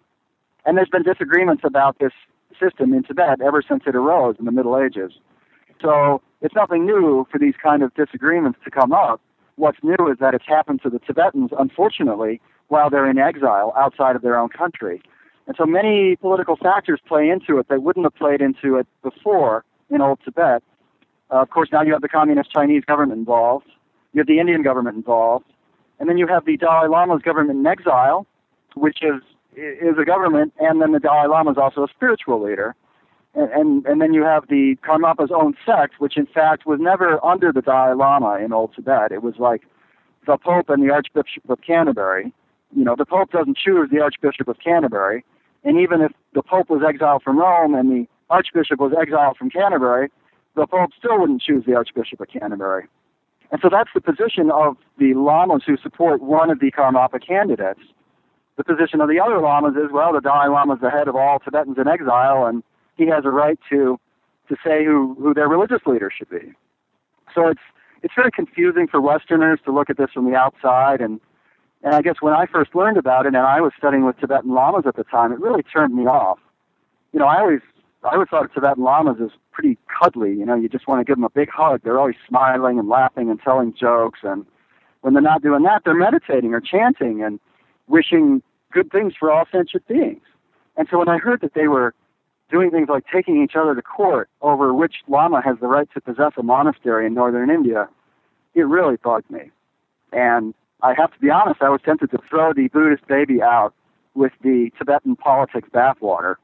And 0.65 0.77
there's 0.77 0.89
been 0.89 1.03
disagreements 1.03 1.63
about 1.65 1.99
this 1.99 2.13
system 2.59 2.93
in 2.93 3.03
Tibet 3.03 3.41
ever 3.41 3.61
since 3.67 3.83
it 3.85 3.95
arose 3.95 4.35
in 4.39 4.45
the 4.45 4.51
Middle 4.51 4.77
Ages. 4.77 5.13
So 5.81 6.21
it's 6.41 6.55
nothing 6.55 6.85
new 6.85 7.27
for 7.31 7.37
these 7.37 7.55
kind 7.61 7.83
of 7.83 7.93
disagreements 7.93 8.59
to 8.63 8.71
come 8.71 8.91
up. 8.91 9.21
What's 9.55 9.77
new 9.83 10.07
is 10.11 10.17
that 10.19 10.33
it's 10.33 10.47
happened 10.47 10.81
to 10.83 10.89
the 10.89 10.99
Tibetans, 10.99 11.51
unfortunately, 11.57 12.41
while 12.69 12.89
they're 12.89 13.09
in 13.09 13.17
exile 13.17 13.73
outside 13.77 14.15
of 14.15 14.21
their 14.21 14.37
own 14.37 14.49
country. 14.49 15.01
And 15.45 15.55
so 15.57 15.65
many 15.65 16.15
political 16.15 16.55
factors 16.55 16.99
play 17.05 17.29
into 17.29 17.59
it 17.59 17.67
that 17.67 17.83
wouldn't 17.83 18.05
have 18.05 18.15
played 18.15 18.41
into 18.41 18.77
it 18.77 18.87
before 19.03 19.65
in 19.89 20.01
old 20.01 20.19
Tibet. 20.23 20.63
Uh, 21.29 21.41
of 21.41 21.49
course, 21.49 21.69
now 21.71 21.81
you 21.81 21.91
have 21.91 22.01
the 22.01 22.09
communist 22.09 22.51
Chinese 22.51 22.83
government 22.85 23.19
involved. 23.19 23.67
You 24.13 24.19
have 24.19 24.27
the 24.27 24.39
Indian 24.39 24.63
government 24.63 24.95
involved. 24.95 25.45
And 25.99 26.09
then 26.09 26.17
you 26.17 26.27
have 26.27 26.45
the 26.45 26.57
Dalai 26.57 26.87
Lama's 26.87 27.21
government 27.21 27.59
in 27.59 27.65
exile, 27.65 28.25
which 28.75 28.99
is 29.01 29.21
is 29.55 29.97
a 29.99 30.05
government, 30.05 30.53
and 30.59 30.81
then 30.81 30.91
the 30.91 30.99
Dalai 30.99 31.27
Lama 31.27 31.51
is 31.51 31.57
also 31.57 31.83
a 31.83 31.87
spiritual 31.87 32.43
leader. 32.43 32.75
And, 33.35 33.51
and, 33.51 33.85
and 33.85 34.01
then 34.01 34.13
you 34.13 34.23
have 34.23 34.47
the 34.47 34.77
Karmapa's 34.87 35.31
own 35.33 35.55
sect, 35.65 35.95
which 35.99 36.17
in 36.17 36.27
fact 36.27 36.65
was 36.65 36.79
never 36.79 37.23
under 37.25 37.51
the 37.51 37.61
Dalai 37.61 37.95
Lama 37.95 38.37
in 38.43 38.53
Old 38.53 38.73
Tibet. 38.75 39.11
It 39.11 39.23
was 39.23 39.35
like 39.39 39.63
the 40.27 40.37
Pope 40.37 40.69
and 40.69 40.83
the 40.83 40.93
Archbishop 40.93 41.49
of 41.49 41.59
Canterbury. 41.65 42.33
You 42.75 42.83
know, 42.83 42.95
the 42.95 43.05
Pope 43.05 43.31
doesn't 43.31 43.57
choose 43.57 43.89
the 43.91 44.01
Archbishop 44.01 44.47
of 44.47 44.57
Canterbury. 44.59 45.25
And 45.63 45.79
even 45.79 46.01
if 46.01 46.11
the 46.33 46.43
Pope 46.43 46.69
was 46.69 46.81
exiled 46.87 47.23
from 47.23 47.39
Rome 47.39 47.73
and 47.73 47.89
the 47.89 48.07
Archbishop 48.29 48.79
was 48.79 48.93
exiled 48.99 49.37
from 49.37 49.49
Canterbury, 49.49 50.09
the 50.55 50.67
Pope 50.67 50.91
still 50.97 51.19
wouldn't 51.19 51.41
choose 51.41 51.65
the 51.65 51.75
Archbishop 51.75 52.19
of 52.19 52.27
Canterbury. 52.27 52.85
And 53.51 53.61
so 53.61 53.69
that's 53.71 53.89
the 53.93 54.01
position 54.01 54.51
of 54.51 54.77
the 54.97 55.13
lamas 55.13 55.63
who 55.65 55.77
support 55.77 56.21
one 56.21 56.49
of 56.49 56.59
the 56.59 56.71
Karmapa 56.71 57.25
candidates. 57.25 57.81
The 58.55 58.63
position 58.63 59.01
of 59.01 59.09
the 59.09 59.19
other 59.19 59.39
lamas 59.39 59.75
is, 59.75 59.91
well, 59.91 60.13
the 60.13 60.21
Dalai 60.21 60.47
Lama 60.47 60.75
is 60.75 60.81
the 60.81 60.91
head 60.91 61.07
of 61.07 61.15
all 61.15 61.39
Tibetans 61.39 61.77
in 61.77 61.87
exile, 61.87 62.45
and 62.45 62.63
he 62.95 63.07
has 63.07 63.25
a 63.25 63.29
right 63.29 63.59
to 63.69 63.99
to 64.49 64.57
say 64.63 64.83
who, 64.83 65.15
who 65.19 65.33
their 65.33 65.47
religious 65.47 65.79
leader 65.85 66.11
should 66.15 66.29
be. 66.29 66.53
So 67.33 67.47
it's 67.47 67.61
it's 68.03 68.13
very 68.15 68.31
confusing 68.31 68.87
for 68.87 68.99
Westerners 69.01 69.59
to 69.65 69.71
look 69.71 69.89
at 69.89 69.97
this 69.97 70.11
from 70.13 70.29
the 70.29 70.35
outside 70.35 71.01
and 71.01 71.19
and 71.83 71.93
I 71.93 72.01
guess 72.01 72.15
when 72.21 72.33
I 72.33 72.45
first 72.45 72.73
learned 72.75 72.97
about 72.97 73.25
it, 73.25 73.35
and 73.35 73.37
I 73.37 73.59
was 73.59 73.73
studying 73.77 74.05
with 74.05 74.17
Tibetan 74.17 74.53
lamas 74.53 74.85
at 74.87 74.95
the 74.95 75.03
time, 75.03 75.33
it 75.33 75.39
really 75.39 75.63
turned 75.63 75.93
me 75.93 76.05
off. 76.05 76.39
You 77.11 77.19
know, 77.19 77.25
I 77.25 77.39
always 77.39 77.59
I 78.03 78.13
always 78.13 78.29
thought 78.29 78.45
of 78.45 78.53
Tibetan 78.53 78.83
lamas 78.83 79.17
as 79.21 79.31
pretty 79.51 79.77
cuddly. 79.99 80.33
You 80.33 80.45
know, 80.45 80.55
you 80.55 80.69
just 80.69 80.87
want 80.87 81.01
to 81.01 81.03
give 81.03 81.17
them 81.17 81.25
a 81.25 81.29
big 81.29 81.49
hug. 81.49 81.81
They're 81.83 81.99
always 81.99 82.15
smiling 82.27 82.79
and 82.79 82.87
laughing 82.87 83.29
and 83.29 83.39
telling 83.41 83.73
jokes, 83.73 84.19
and 84.23 84.45
when 85.01 85.13
they're 85.13 85.21
not 85.21 85.41
doing 85.41 85.63
that, 85.63 85.83
they're 85.83 85.93
meditating 85.93 86.53
or 86.53 86.61
chanting 86.61 87.21
and 87.21 87.39
wishing 87.87 88.41
good 88.71 88.91
things 88.91 89.13
for 89.17 89.31
all 89.31 89.45
sentient 89.51 89.87
beings. 89.87 90.21
And 90.75 90.87
so 90.89 90.97
when 90.97 91.09
I 91.09 91.17
heard 91.17 91.41
that 91.41 91.53
they 91.53 91.67
were 91.67 91.93
doing 92.49 92.71
things 92.71 92.89
like 92.89 93.05
taking 93.11 93.41
each 93.41 93.55
other 93.55 93.75
to 93.75 93.81
court 93.81 94.29
over 94.41 94.73
which 94.73 94.95
lama 95.07 95.41
has 95.41 95.57
the 95.59 95.67
right 95.67 95.87
to 95.93 96.01
possess 96.01 96.33
a 96.37 96.43
monastery 96.43 97.05
in 97.05 97.13
northern 97.13 97.49
India, 97.49 97.87
it 98.53 98.61
really 98.61 98.97
bugged 98.97 99.29
me. 99.29 99.51
And 100.11 100.53
I 100.81 100.93
have 100.95 101.13
to 101.13 101.19
be 101.19 101.29
honest, 101.29 101.61
I 101.61 101.69
was 101.69 101.81
tempted 101.83 102.11
to 102.11 102.19
throw 102.29 102.53
the 102.53 102.67
Buddhist 102.67 103.07
baby 103.07 103.41
out 103.41 103.73
with 104.15 104.33
the 104.43 104.71
Tibetan 104.77 105.15
politics 105.15 105.69
bathwater. 105.73 106.35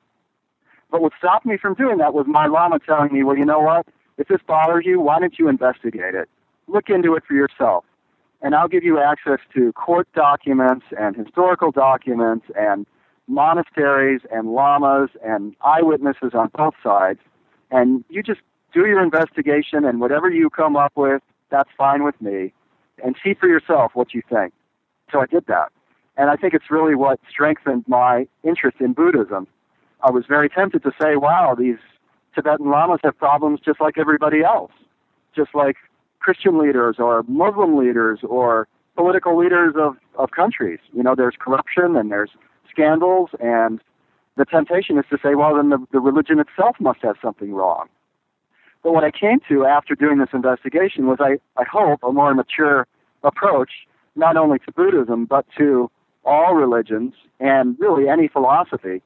But 0.92 1.02
what 1.02 1.14
stopped 1.18 1.46
me 1.46 1.58
from 1.58 1.76
doing 1.76 1.98
that 1.98 2.14
was 2.14 2.26
my 2.28 2.48
Lama 2.48 2.80
telling 2.80 3.14
me, 3.14 3.24
well, 3.24 3.38
you 3.38 3.46
know 3.46 3.60
what? 3.60 3.86
If 4.18 4.28
this 4.28 4.42
bothers 4.48 4.86
you, 4.86 5.00
why 5.00 5.20
don't 5.20 5.38
you 5.38 5.48
investigate 5.48 6.16
it? 6.16 6.28
Look 6.68 6.90
into 6.90 7.16
it 7.16 7.24
for 7.28 7.36
yourself. 7.36 7.86
And 8.42 8.56
I'll 8.56 8.68
give 8.68 8.84
you 8.84 9.00
access 9.00 9.40
to 9.54 9.74
court 9.74 10.08
documents 10.14 10.86
and 10.98 11.16
historical 11.16 11.72
documents 11.72 12.46
and 12.58 12.86
monasteries 13.28 14.22
and 14.32 14.54
lamas 14.54 15.10
and 15.24 15.56
eyewitnesses 15.62 16.32
on 16.34 16.50
both 16.56 16.74
sides. 16.82 17.20
And 17.70 18.04
you 18.10 18.24
just 18.24 18.42
do 18.74 18.86
your 18.86 19.04
investigation, 19.04 19.84
and 19.84 20.00
whatever 20.00 20.30
you 20.30 20.50
come 20.50 20.76
up 20.76 20.94
with, 20.96 21.22
that's 21.50 21.70
fine 21.78 22.04
with 22.04 22.20
me 22.22 22.54
and 23.04 23.16
see 23.24 23.34
for 23.34 23.48
yourself 23.48 23.92
what 23.94 24.14
you 24.14 24.22
think. 24.30 24.54
So 25.12 25.20
I 25.20 25.26
did 25.26 25.46
that. 25.48 25.72
And 26.18 26.30
I 26.30 26.36
think 26.36 26.54
it's 26.54 26.70
really 26.70 26.96
what 26.96 27.20
strengthened 27.30 27.86
my 27.88 28.28
interest 28.44 28.78
in 28.80 28.94
Buddhism. 28.94 29.48
I 30.02 30.12
was 30.12 30.26
very 30.28 30.50
tempted 30.50 30.84
to 30.84 30.92
say, 31.02 31.16
wow, 31.16 31.56
these 31.58 31.78
Tibetan 32.36 32.70
lamas 32.70 33.00
have 33.04 33.18
problems 33.18 33.60
just 33.64 33.82
like 33.82 33.98
everybody 33.98 34.44
else, 34.44 34.72
just 35.36 35.56
like 35.56 35.78
Christian 36.20 36.58
leaders 36.58 36.98
or 37.00 37.24
Muslim 37.28 37.78
leaders 37.78 38.20
or 38.24 38.68
political 38.96 39.38
leaders 39.38 39.76
of, 39.78 39.96
of 40.16 40.32
countries. 40.32 40.80
You 40.94 41.04
know, 41.04 41.16
there's 41.16 41.36
corruption 41.40 41.96
and 41.96 42.12
there's 42.12 42.32
scandals, 42.70 43.30
and 43.40 43.80
the 44.36 44.46
temptation 44.46 44.98
is 44.98 45.06
to 45.10 45.18
say, 45.24 45.36
well, 45.36 45.56
then 45.56 45.70
the, 45.70 45.86
the 45.92 46.00
religion 46.00 46.40
itself 46.40 46.76
must 46.80 47.00
have 47.02 47.16
something 47.22 47.54
wrong. 47.54 47.88
But 48.84 48.94
what 48.94 49.04
I 49.04 49.12
came 49.12 49.40
to 49.50 49.66
after 49.66 49.96
doing 49.96 50.20
this 50.20 50.30
investigation 50.34 51.08
was, 51.08 51.18
I, 51.20 51.38
I 51.60 51.64
hope, 51.64 52.00
a 52.04 52.12
more 52.12 52.34
mature 52.34 52.88
approach 53.24 53.72
not 54.16 54.38
only 54.38 54.60
to 54.60 54.72
Buddhism, 54.72 55.26
but 55.26 55.46
to 55.58 55.90
all 56.26 56.54
religions 56.54 57.14
and 57.40 57.78
really 57.80 58.08
any 58.08 58.28
philosophy. 58.28 59.02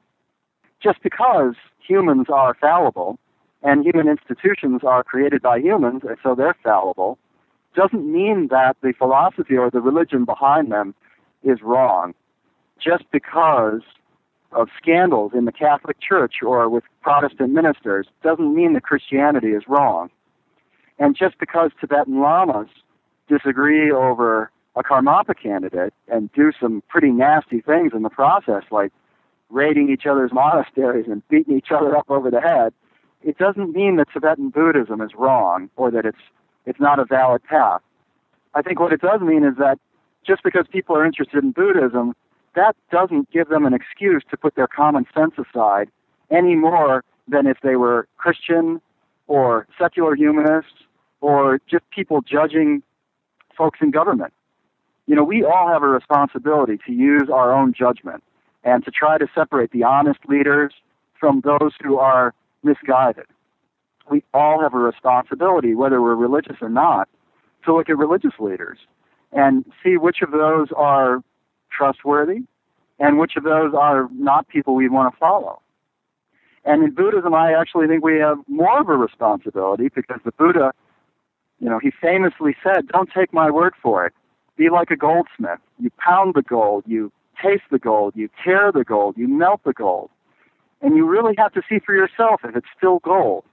Just 0.82 1.02
because 1.02 1.54
humans 1.78 2.26
are 2.32 2.54
fallible 2.54 3.18
and 3.64 3.84
human 3.84 4.06
institutions 4.06 4.82
are 4.84 5.02
created 5.02 5.42
by 5.42 5.58
humans, 5.58 6.02
and 6.06 6.16
so 6.22 6.34
they're 6.34 6.56
fallible, 6.62 7.18
doesn't 7.74 8.12
mean 8.12 8.48
that 8.48 8.76
the 8.82 8.92
philosophy 8.96 9.56
or 9.56 9.70
the 9.70 9.80
religion 9.80 10.24
behind 10.24 10.70
them 10.70 10.94
is 11.42 11.62
wrong. 11.62 12.14
Just 12.78 13.04
because 13.10 13.80
of 14.52 14.68
scandals 14.80 15.32
in 15.34 15.46
the 15.46 15.52
Catholic 15.52 15.96
Church 16.00 16.34
or 16.42 16.68
with 16.68 16.84
Protestant 17.02 17.52
ministers 17.52 18.06
doesn't 18.22 18.54
mean 18.54 18.74
that 18.74 18.84
Christianity 18.84 19.48
is 19.48 19.64
wrong. 19.66 20.10
And 20.98 21.16
just 21.16 21.38
because 21.38 21.72
Tibetan 21.80 22.20
lamas 22.20 22.68
disagree 23.28 23.90
over 23.90 24.50
a 24.76 24.82
Karmapa 24.82 25.34
candidate 25.40 25.94
and 26.08 26.30
do 26.32 26.52
some 26.60 26.82
pretty 26.88 27.10
nasty 27.10 27.60
things 27.60 27.92
in 27.94 28.02
the 28.02 28.10
process, 28.10 28.62
like 28.70 28.92
raiding 29.50 29.90
each 29.90 30.06
other's 30.06 30.32
monasteries 30.32 31.06
and 31.08 31.26
beating 31.28 31.56
each 31.56 31.70
other 31.70 31.96
up 31.96 32.10
over 32.10 32.30
the 32.30 32.40
head, 32.40 32.72
it 33.24 33.38
doesn't 33.38 33.72
mean 33.72 33.96
that 33.96 34.08
Tibetan 34.12 34.50
Buddhism 34.50 35.00
is 35.00 35.10
wrong 35.16 35.70
or 35.76 35.90
that 35.90 36.04
it's 36.04 36.18
it's 36.66 36.80
not 36.80 36.98
a 36.98 37.04
valid 37.04 37.42
path. 37.44 37.80
I 38.54 38.62
think 38.62 38.80
what 38.80 38.92
it 38.92 39.00
does 39.00 39.20
mean 39.20 39.44
is 39.44 39.56
that 39.58 39.78
just 40.26 40.42
because 40.42 40.66
people 40.70 40.96
are 40.96 41.04
interested 41.04 41.42
in 41.42 41.50
Buddhism, 41.50 42.14
that 42.54 42.76
doesn't 42.90 43.30
give 43.30 43.48
them 43.48 43.66
an 43.66 43.74
excuse 43.74 44.22
to 44.30 44.36
put 44.36 44.54
their 44.54 44.66
common 44.66 45.06
sense 45.14 45.34
aside 45.38 45.90
any 46.30 46.54
more 46.54 47.04
than 47.28 47.46
if 47.46 47.58
they 47.62 47.76
were 47.76 48.06
Christian 48.16 48.80
or 49.26 49.66
secular 49.78 50.14
humanists 50.14 50.84
or 51.20 51.60
just 51.68 51.88
people 51.90 52.22
judging 52.22 52.82
folks 53.56 53.80
in 53.82 53.90
government. 53.90 54.32
You 55.06 55.16
know, 55.16 55.24
we 55.24 55.44
all 55.44 55.68
have 55.68 55.82
a 55.82 55.88
responsibility 55.88 56.78
to 56.86 56.92
use 56.92 57.28
our 57.32 57.52
own 57.52 57.74
judgment 57.74 58.22
and 58.62 58.84
to 58.84 58.90
try 58.90 59.18
to 59.18 59.26
separate 59.34 59.70
the 59.72 59.84
honest 59.84 60.20
leaders 60.28 60.72
from 61.18 61.42
those 61.42 61.72
who 61.82 61.98
are 61.98 62.32
misguided. 62.64 63.26
We 64.10 64.22
all 64.34 64.60
have 64.60 64.74
a 64.74 64.78
responsibility, 64.78 65.74
whether 65.74 66.00
we're 66.02 66.14
religious 66.14 66.56
or 66.60 66.68
not, 66.68 67.08
to 67.64 67.74
look 67.74 67.88
at 67.88 67.96
religious 67.96 68.34
leaders 68.38 68.78
and 69.32 69.64
see 69.82 69.96
which 69.96 70.22
of 70.22 70.30
those 70.30 70.68
are 70.76 71.22
trustworthy 71.70 72.42
and 72.98 73.18
which 73.18 73.36
of 73.36 73.44
those 73.44 73.74
are 73.74 74.08
not 74.12 74.48
people 74.48 74.74
we 74.74 74.88
want 74.88 75.12
to 75.12 75.18
follow. 75.18 75.60
And 76.64 76.82
in 76.82 76.94
Buddhism, 76.94 77.34
I 77.34 77.52
actually 77.52 77.86
think 77.86 78.02
we 78.04 78.18
have 78.18 78.38
more 78.48 78.80
of 78.80 78.88
a 78.88 78.96
responsibility 78.96 79.90
because 79.94 80.20
the 80.24 80.32
Buddha, 80.32 80.72
you 81.58 81.68
know, 81.68 81.78
he 81.78 81.90
famously 81.90 82.56
said, 82.62 82.88
Don't 82.88 83.10
take 83.12 83.32
my 83.32 83.50
word 83.50 83.74
for 83.82 84.06
it. 84.06 84.12
Be 84.56 84.70
like 84.70 84.90
a 84.90 84.96
goldsmith. 84.96 85.58
You 85.78 85.90
pound 85.98 86.34
the 86.34 86.42
gold, 86.42 86.84
you 86.86 87.12
taste 87.42 87.64
the 87.70 87.78
gold, 87.78 88.14
you 88.16 88.30
tear 88.42 88.70
the 88.72 88.84
gold, 88.84 89.18
you 89.18 89.28
melt 89.28 89.60
the 89.64 89.72
gold. 89.72 90.10
And 90.80 90.96
you 90.96 91.06
really 91.06 91.34
have 91.38 91.52
to 91.52 91.62
see 91.68 91.78
for 91.78 91.94
yourself 91.94 92.40
if 92.44 92.56
it's 92.56 92.66
still 92.76 92.98
gold. 93.00 93.44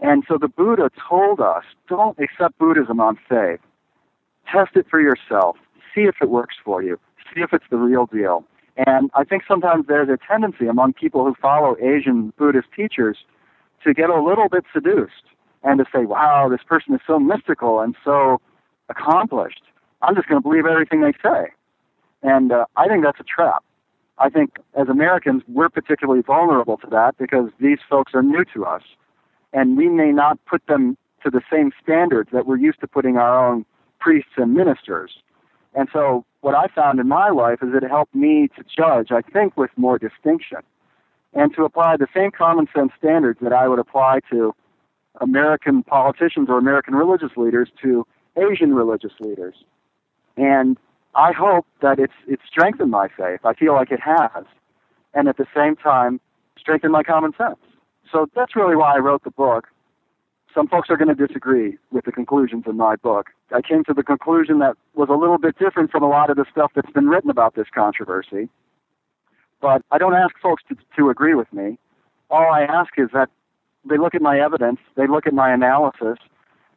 And 0.00 0.24
so 0.28 0.38
the 0.38 0.48
Buddha 0.48 0.90
told 1.08 1.40
us 1.40 1.64
don't 1.88 2.18
accept 2.18 2.58
Buddhism 2.58 3.00
on 3.00 3.18
faith. 3.28 3.60
Test 4.50 4.76
it 4.76 4.86
for 4.90 5.00
yourself. 5.00 5.56
See 5.94 6.02
if 6.02 6.16
it 6.20 6.28
works 6.28 6.56
for 6.64 6.82
you. 6.82 6.98
See 7.34 7.40
if 7.40 7.52
it's 7.52 7.64
the 7.70 7.76
real 7.76 8.06
deal. 8.06 8.44
And 8.76 9.10
I 9.14 9.24
think 9.24 9.44
sometimes 9.46 9.86
there's 9.86 10.08
a 10.08 10.18
tendency 10.26 10.66
among 10.66 10.94
people 10.94 11.24
who 11.24 11.34
follow 11.40 11.76
Asian 11.80 12.32
Buddhist 12.36 12.68
teachers 12.74 13.18
to 13.84 13.94
get 13.94 14.10
a 14.10 14.20
little 14.20 14.48
bit 14.48 14.64
seduced 14.72 15.24
and 15.62 15.78
to 15.78 15.84
say, 15.94 16.04
wow, 16.04 16.48
this 16.48 16.62
person 16.66 16.94
is 16.94 17.00
so 17.06 17.18
mystical 17.18 17.80
and 17.80 17.94
so 18.04 18.40
accomplished. 18.88 19.62
I'm 20.02 20.14
just 20.14 20.28
going 20.28 20.42
to 20.42 20.46
believe 20.46 20.66
everything 20.66 21.00
they 21.00 21.12
say. 21.22 21.52
And 22.22 22.52
uh, 22.52 22.66
I 22.76 22.88
think 22.88 23.04
that's 23.04 23.20
a 23.20 23.24
trap. 23.24 23.62
I 24.18 24.28
think 24.30 24.56
as 24.74 24.88
Americans, 24.88 25.42
we're 25.48 25.68
particularly 25.68 26.22
vulnerable 26.22 26.76
to 26.78 26.86
that 26.90 27.16
because 27.18 27.50
these 27.60 27.78
folks 27.88 28.12
are 28.14 28.22
new 28.22 28.44
to 28.54 28.64
us. 28.64 28.82
And 29.52 29.76
we 29.76 29.88
may 29.88 30.12
not 30.12 30.38
put 30.46 30.66
them 30.66 30.96
to 31.22 31.30
the 31.30 31.42
same 31.50 31.72
standards 31.82 32.30
that 32.32 32.46
we're 32.46 32.58
used 32.58 32.80
to 32.80 32.86
putting 32.86 33.16
our 33.16 33.48
own 33.48 33.64
priests 33.98 34.32
and 34.36 34.54
ministers. 34.54 35.18
And 35.74 35.88
so 35.92 36.24
what 36.42 36.54
I 36.54 36.66
found 36.68 37.00
in 37.00 37.08
my 37.08 37.30
life 37.30 37.60
is 37.62 37.70
it 37.74 37.82
helped 37.88 38.14
me 38.14 38.48
to 38.56 38.64
judge, 38.64 39.10
I 39.10 39.22
think, 39.22 39.56
with 39.56 39.70
more 39.76 39.98
distinction 39.98 40.58
and 41.32 41.54
to 41.54 41.64
apply 41.64 41.96
the 41.96 42.06
same 42.14 42.30
common 42.30 42.68
sense 42.74 42.92
standards 42.98 43.40
that 43.42 43.52
I 43.52 43.66
would 43.68 43.78
apply 43.78 44.20
to 44.30 44.54
American 45.20 45.82
politicians 45.82 46.48
or 46.48 46.58
American 46.58 46.94
religious 46.94 47.36
leaders 47.36 47.68
to 47.82 48.06
Asian 48.36 48.74
religious 48.74 49.12
leaders. 49.20 49.54
And 50.36 50.78
I 51.16 51.32
hope 51.32 51.66
that 51.80 51.98
it's 51.98 52.14
it's 52.26 52.42
strengthened 52.46 52.90
my 52.90 53.08
faith. 53.08 53.40
I 53.44 53.54
feel 53.54 53.74
like 53.74 53.90
it 53.90 54.00
has. 54.00 54.44
And 55.14 55.28
at 55.28 55.36
the 55.36 55.46
same 55.54 55.76
time, 55.76 56.20
strengthened 56.58 56.92
my 56.92 57.02
common 57.02 57.32
sense. 57.36 57.58
So 58.10 58.26
that's 58.34 58.56
really 58.56 58.76
why 58.76 58.96
I 58.96 58.98
wrote 58.98 59.24
the 59.24 59.30
book. 59.30 59.68
Some 60.54 60.68
folks 60.68 60.88
are 60.88 60.96
going 60.96 61.14
to 61.14 61.26
disagree 61.26 61.78
with 61.90 62.04
the 62.04 62.12
conclusions 62.12 62.64
in 62.66 62.76
my 62.76 62.96
book. 62.96 63.30
I 63.52 63.60
came 63.60 63.82
to 63.84 63.94
the 63.94 64.04
conclusion 64.04 64.60
that 64.60 64.76
was 64.94 65.08
a 65.08 65.14
little 65.14 65.38
bit 65.38 65.58
different 65.58 65.90
from 65.90 66.02
a 66.02 66.08
lot 66.08 66.30
of 66.30 66.36
the 66.36 66.44
stuff 66.50 66.72
that's 66.74 66.90
been 66.92 67.08
written 67.08 67.30
about 67.30 67.54
this 67.56 67.66
controversy. 67.74 68.48
But 69.60 69.82
I 69.90 69.98
don't 69.98 70.14
ask 70.14 70.38
folks 70.40 70.62
to, 70.68 70.76
to 70.96 71.10
agree 71.10 71.34
with 71.34 71.52
me. 71.52 71.78
All 72.30 72.52
I 72.52 72.62
ask 72.62 72.92
is 72.98 73.08
that 73.12 73.30
they 73.88 73.98
look 73.98 74.14
at 74.14 74.22
my 74.22 74.38
evidence, 74.38 74.78
they 74.96 75.06
look 75.06 75.26
at 75.26 75.34
my 75.34 75.52
analysis, 75.52 76.18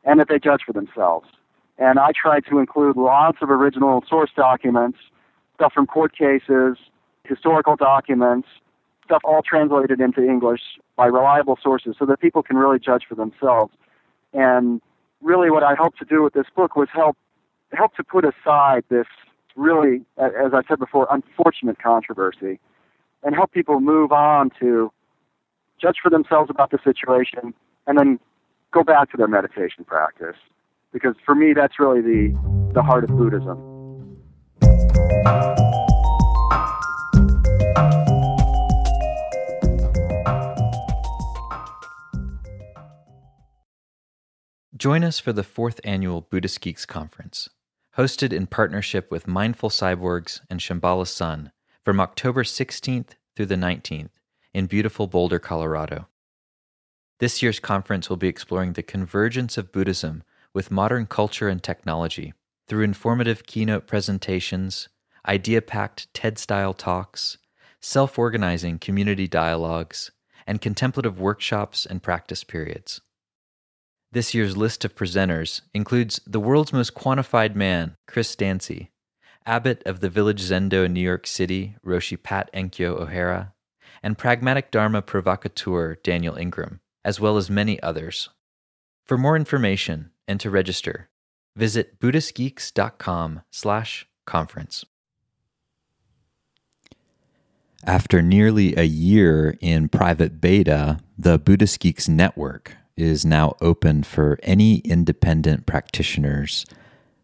and 0.03 0.19
that 0.19 0.27
they 0.27 0.39
judge 0.39 0.61
for 0.65 0.73
themselves. 0.73 1.27
And 1.77 1.99
I 1.99 2.11
try 2.19 2.39
to 2.41 2.59
include 2.59 2.97
lots 2.97 3.39
of 3.41 3.49
original 3.49 4.03
source 4.09 4.31
documents, 4.35 4.97
stuff 5.55 5.73
from 5.73 5.85
court 5.85 6.15
cases, 6.17 6.77
historical 7.23 7.75
documents, 7.75 8.47
stuff 9.05 9.21
all 9.23 9.41
translated 9.41 10.01
into 10.01 10.23
English 10.23 10.61
by 10.95 11.05
reliable 11.05 11.57
sources 11.61 11.95
so 11.97 12.05
that 12.05 12.19
people 12.19 12.43
can 12.43 12.57
really 12.57 12.79
judge 12.79 13.03
for 13.07 13.15
themselves. 13.15 13.73
And 14.33 14.81
really 15.21 15.49
what 15.49 15.63
I 15.63 15.75
hope 15.75 15.95
to 15.97 16.05
do 16.05 16.23
with 16.23 16.33
this 16.33 16.47
book 16.55 16.75
was 16.75 16.89
help 16.91 17.17
help 17.73 17.93
to 17.95 18.03
put 18.03 18.23
aside 18.23 18.83
this 18.89 19.07
really, 19.55 20.05
as 20.17 20.53
I 20.53 20.61
said 20.69 20.79
before, 20.79 21.07
unfortunate 21.09 21.81
controversy 21.81 22.59
and 23.23 23.35
help 23.35 23.51
people 23.51 23.79
move 23.79 24.11
on 24.11 24.51
to 24.59 24.91
judge 25.81 25.97
for 26.01 26.09
themselves 26.09 26.49
about 26.49 26.71
the 26.71 26.79
situation 26.83 27.53
and 27.85 27.97
then 27.97 28.19
go 28.71 28.83
back 28.83 29.11
to 29.11 29.17
their 29.17 29.27
meditation 29.27 29.83
practice. 29.85 30.37
Because 30.93 31.15
for 31.25 31.35
me, 31.35 31.53
that's 31.53 31.79
really 31.79 32.01
the, 32.01 32.71
the 32.73 32.81
heart 32.81 33.03
of 33.03 33.09
Buddhism. 33.11 33.57
Join 44.77 45.03
us 45.03 45.19
for 45.19 45.33
the 45.33 45.43
fourth 45.43 45.81
annual 45.83 46.21
Buddhist 46.21 46.61
Geeks 46.61 46.85
Conference, 46.85 47.49
hosted 47.97 48.31
in 48.31 48.45
partnership 48.45 49.09
with 49.09 49.27
Mindful 49.27 49.69
Cyborgs 49.69 50.41
and 50.49 50.59
Shambhala 50.59 51.07
Sun 51.07 51.51
from 51.83 51.99
October 51.99 52.43
16th 52.43 53.09
through 53.35 53.47
the 53.47 53.55
19th 53.55 54.11
in 54.53 54.67
beautiful 54.67 55.07
Boulder, 55.07 55.39
Colorado. 55.39 56.07
This 57.19 57.41
year's 57.41 57.59
conference 57.59 58.07
will 58.07 58.17
be 58.17 58.27
exploring 58.27 58.73
the 58.73 58.83
convergence 58.83 59.57
of 59.57 59.71
Buddhism 59.71 60.23
with 60.53 60.71
modern 60.71 61.05
culture 61.05 61.49
and 61.49 61.61
technology 61.61 62.33
through 62.67 62.83
informative 62.83 63.45
keynote 63.45 63.87
presentations, 63.87 64.89
idea 65.27 65.61
packed 65.61 66.13
TED 66.13 66.37
style 66.37 66.73
talks, 66.73 67.37
self 67.81 68.17
organizing 68.17 68.79
community 68.79 69.27
dialogues, 69.27 70.11
and 70.45 70.61
contemplative 70.61 71.19
workshops 71.19 71.85
and 71.85 72.01
practice 72.01 72.43
periods. 72.43 73.01
This 74.11 74.33
year's 74.33 74.55
list 74.55 74.85
of 74.85 74.95
presenters 74.95 75.61
includes 75.73 76.21
the 76.25 76.39
world's 76.39 76.71
most 76.71 76.93
quantified 76.93 77.55
man, 77.55 77.95
Chris 78.07 78.35
Dancy, 78.35 78.91
abbot 79.45 79.83
of 79.85 79.99
the 79.99 80.09
Village 80.09 80.41
Zendo 80.41 80.85
in 80.85 80.93
New 80.93 81.01
York 81.01 81.27
City, 81.27 81.75
Roshi 81.85 82.21
Pat 82.21 82.49
Enkyo 82.53 82.99
O'Hara, 82.99 83.53
and 84.01 84.17
pragmatic 84.17 84.71
Dharma 84.71 85.01
provocateur 85.01 85.95
Daniel 86.03 86.37
Ingram, 86.37 86.79
as 87.03 87.19
well 87.19 87.37
as 87.37 87.49
many 87.49 87.81
others. 87.81 88.29
For 89.05 89.17
more 89.17 89.35
information 89.35 90.11
and 90.27 90.39
to 90.39 90.49
register, 90.49 91.09
visit 91.55 91.99
buddhistgeeks.com 91.99 93.41
slash 93.51 94.07
conference. 94.25 94.85
After 97.83 98.21
nearly 98.21 98.75
a 98.75 98.83
year 98.83 99.57
in 99.61 99.87
private 99.87 100.41
beta, 100.41 100.99
the 101.17 101.37
Buddhist 101.37 101.79
Geeks 101.79 102.09
Network 102.09 102.75
is 102.97 103.25
now 103.25 103.55
open 103.61 104.03
for 104.03 104.39
any 104.43 104.79
independent 104.79 105.65
practitioners 105.65 106.65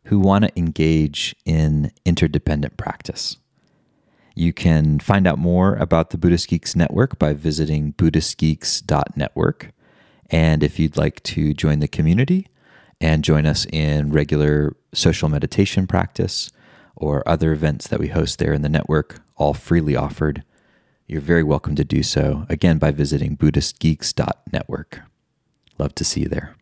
who 0.06 0.20
want 0.20 0.46
to 0.46 0.58
engage 0.58 1.36
in 1.46 1.92
interdependent 2.06 2.78
practice. 2.78 3.38
You 4.36 4.54
can 4.54 5.00
find 5.00 5.28
out 5.28 5.38
more 5.38 5.76
about 5.76 6.10
the 6.10 6.18
Buddhist 6.18 6.48
Geeks 6.48 6.76
Network 6.76 7.20
by 7.20 7.34
visiting 7.34 7.94
BuddhistGeeks.network. 7.94 9.72
And 10.30 10.64
if 10.64 10.80
you'd 10.80 10.98
like 10.98 11.22
to 11.24 11.54
join 11.54 11.80
the 11.80 11.88
community 11.88 12.48
and 13.04 13.22
join 13.22 13.46
us 13.46 13.68
in 13.74 14.14
regular 14.14 14.78
social 14.94 15.28
meditation 15.28 15.86
practice 15.86 16.50
or 16.96 17.22
other 17.28 17.52
events 17.52 17.90
that 17.90 18.00
we 18.00 18.08
host 18.08 18.40
there 18.40 18.54
in 18.54 18.62
the 18.62 18.70
network, 18.70 19.20
all 19.36 19.54
freely 19.54 19.94
offered, 19.94 20.42
you're 21.06 21.20
very 21.20 21.44
welcome 21.44 21.76
to 21.76 21.84
do 21.84 22.02
so, 22.02 22.46
again, 22.48 22.78
by 22.78 22.92
visiting 22.92 23.36
BuddhistGeeks.network. 23.36 25.02
Love 25.78 25.94
to 25.96 26.06
see 26.06 26.22
you 26.22 26.30
there. 26.30 26.56